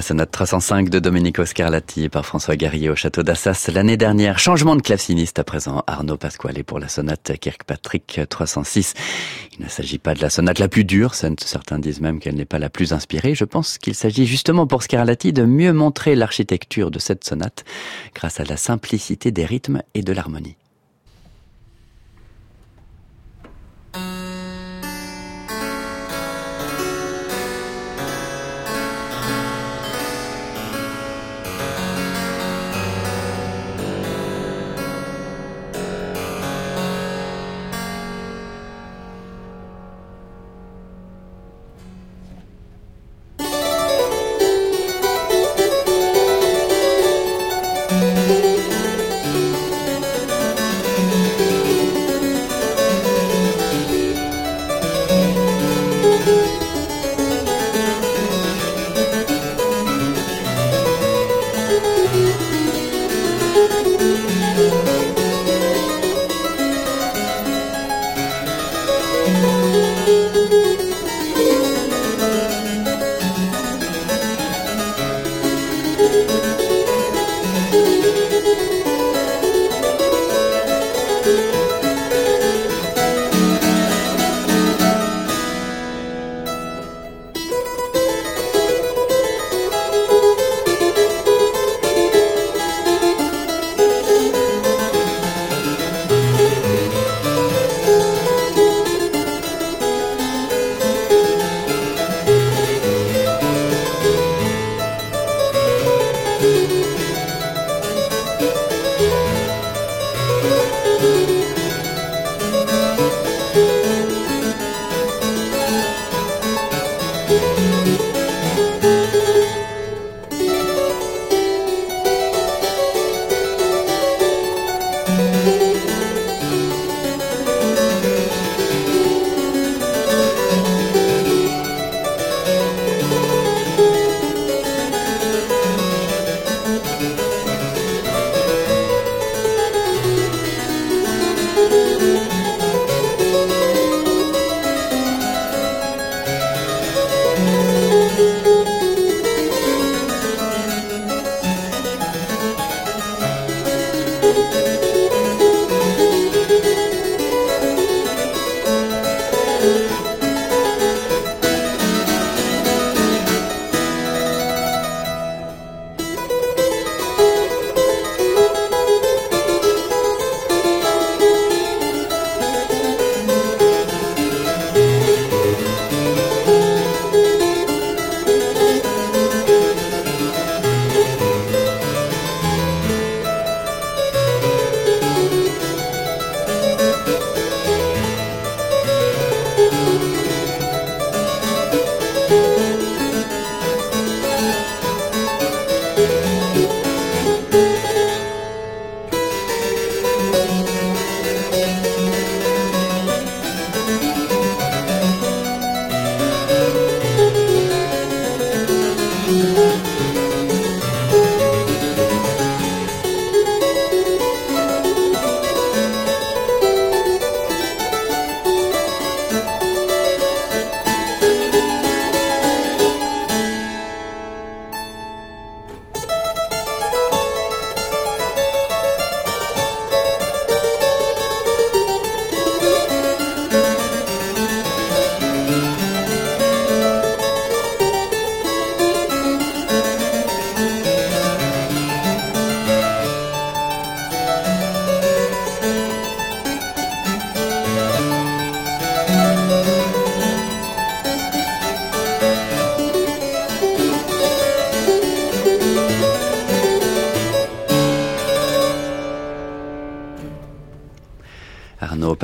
Sonate 0.08 0.32
305 0.32 0.88
de 0.88 1.00
Domenico 1.00 1.44
Scarlatti 1.44 2.08
par 2.08 2.26
François 2.26 2.56
Garrier 2.56 2.90
au 2.90 2.96
château 2.96 3.24
d'Assas 3.24 3.70
l'année 3.74 3.98
dernière. 3.98 4.40
Changement 4.40 4.78
de 4.78 4.82
claveciniste 4.82 5.38
à 5.38 5.44
présent. 5.44 5.84
Arnaud 5.86 6.16
Pasquale 6.16 6.64
pour 6.64 6.80
la 6.80 6.88
sonate 6.88 7.34
Kirkpatrick 7.42 8.22
306. 8.30 8.94
Il 9.60 9.66
ne 9.66 9.70
s'agit 9.70 9.98
pas 9.98 10.14
de 10.14 10.22
la 10.22 10.30
sonate 10.30 10.60
la 10.60 10.70
plus 10.70 10.86
dure. 10.86 11.14
Certains 11.14 11.78
disent 11.78 12.00
même 12.00 12.22
qu'elle 12.22 12.36
n'est 12.36 12.46
pas 12.46 12.58
la 12.58 12.70
plus 12.70 12.94
inspirée. 12.94 13.36
Je 13.36 13.44
pense 13.44 13.78
qu'il 13.78 13.96
s'agit 13.96 14.26
justement 14.26 14.66
pour 14.66 14.82
Scarlatti 14.82 15.34
de 15.34 15.44
mieux 15.44 15.74
montrer 15.74 16.16
l'architecture 16.16 16.90
de 16.90 17.00
cette 17.00 17.26
sonate 17.26 17.66
grâce 18.16 18.40
à 18.40 18.46
la 18.46 18.56
simplicité 18.56 19.32
des 19.32 19.44
rythmes 19.44 19.82
et 19.94 20.04
de 20.04 20.14
l'harmonie. 20.14 20.56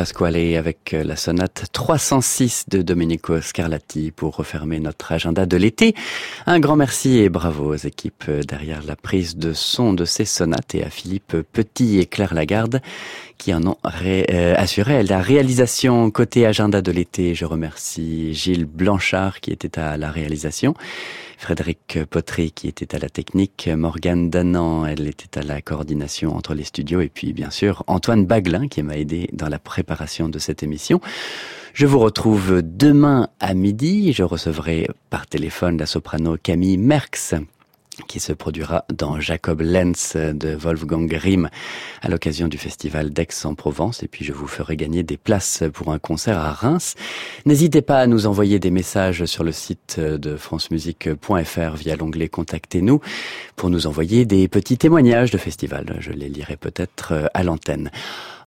Avec 0.04 0.92
la 0.92 1.16
sonate 1.16 1.66
306 1.72 2.66
de 2.68 2.82
Domenico 2.82 3.40
Scarlatti 3.40 4.12
pour 4.12 4.36
refermer 4.36 4.82
notre 4.82 5.14
agenda 5.14 5.46
de 5.46 5.56
l'été. 5.56 5.96
Un 6.46 6.60
grand 6.60 6.76
merci 6.76 7.20
et 7.20 7.30
bravo 7.30 7.74
aux 7.74 7.78
équipes 7.78 8.30
derrière 8.46 8.84
la 8.84 8.98
prise 8.98 9.38
de 9.38 9.54
son 9.54 9.94
de 9.94 10.04
ces 10.04 10.26
sonates 10.26 10.76
et 10.76 10.84
à 10.84 10.90
Philippe 10.90 11.38
Petit 11.54 12.00
et 12.00 12.06
Claire 12.06 12.34
Lagarde 12.34 12.82
qui 13.38 13.54
en 13.54 13.66
ont 13.66 13.78
euh, 14.06 14.56
assuré 14.58 15.04
la 15.04 15.22
réalisation 15.22 16.12
côté 16.12 16.46
agenda 16.46 16.82
de 16.82 16.92
l'été. 16.92 17.34
Je 17.34 17.46
remercie 17.46 18.34
Gilles 18.34 18.66
Blanchard 18.66 19.40
qui 19.40 19.52
était 19.52 19.80
à 19.80 19.96
la 19.96 20.12
réalisation. 20.12 20.76
Frédéric 21.44 22.00
Potry 22.10 22.54
qui 22.54 22.70
était 22.70 22.96
à 22.96 23.00
la 23.00 23.10
technique, 23.10 23.70
Morgane 23.76 24.30
Danan, 24.30 24.86
elle 24.86 25.06
était 25.10 25.38
à 25.38 25.44
la 25.44 25.62
coordination 25.62 26.34
entre 26.38 26.54
les 26.54 26.64
studios 26.64 27.02
et 27.02 27.10
puis 27.10 27.34
bien 27.34 27.50
sûr 27.50 27.84
Antoine 27.88 28.26
Baglin 28.26 28.70
qui 28.70 28.82
m'a 28.82 28.96
aidé 28.96 29.30
dans 29.34 29.50
la 29.50 29.60
préparation 29.60 30.30
de 30.30 30.40
cette 30.40 30.64
émission. 30.64 31.02
Je 31.74 31.86
vous 31.86 32.00
retrouve 32.00 32.62
demain 32.64 33.28
à 33.42 33.56
midi. 33.56 34.14
Je 34.14 34.24
recevrai 34.24 34.88
par 35.10 35.28
téléphone 35.28 35.78
la 35.78 35.86
soprano 35.86 36.38
Camille 36.42 36.78
Merckx 36.78 37.36
qui 38.08 38.20
se 38.20 38.34
produira 38.34 38.86
dans 38.94 39.20
Jacob 39.20 39.62
Lenz 39.62 40.16
de 40.16 40.56
Wolfgang 40.56 41.08
Grimm 41.08 41.50
à 42.02 42.10
l'occasion 42.10 42.48
du 42.48 42.58
festival 42.58 43.12
d'Aix-en-Provence 43.12 44.04
et 44.04 44.08
puis 44.08 44.26
je 44.26 44.34
vous 44.34 44.48
ferai 44.48 44.76
gagner 44.76 45.04
des 45.04 45.18
places 45.18 45.64
pour 45.74 45.92
un 45.92 46.00
concert 46.00 46.38
à 46.38 46.52
Reims. 46.52 46.96
N'hésitez 47.46 47.82
pas 47.82 48.00
à 48.00 48.08
nous 48.08 48.26
envoyer 48.28 48.60
des 48.60 48.72
messages 48.72 49.26
sur 49.26 49.44
le 49.44 49.52
site 49.52 50.00
de 50.00 50.36
francemusique.fr 50.36 51.76
via 51.76 51.96
l'onglet 51.96 52.30
Contactez-nous 52.30 53.00
pour 53.56 53.70
nous 53.70 53.88
envoyer 53.88 54.26
des 54.26 54.48
petits 54.48 54.78
témoignages 54.78 55.32
de 55.32 55.38
festival. 55.38 55.98
Je 56.00 56.12
les 56.12 56.30
lirai 56.30 56.58
peut-être 56.58 57.30
à 57.34 57.44
l'antenne. 57.44 57.92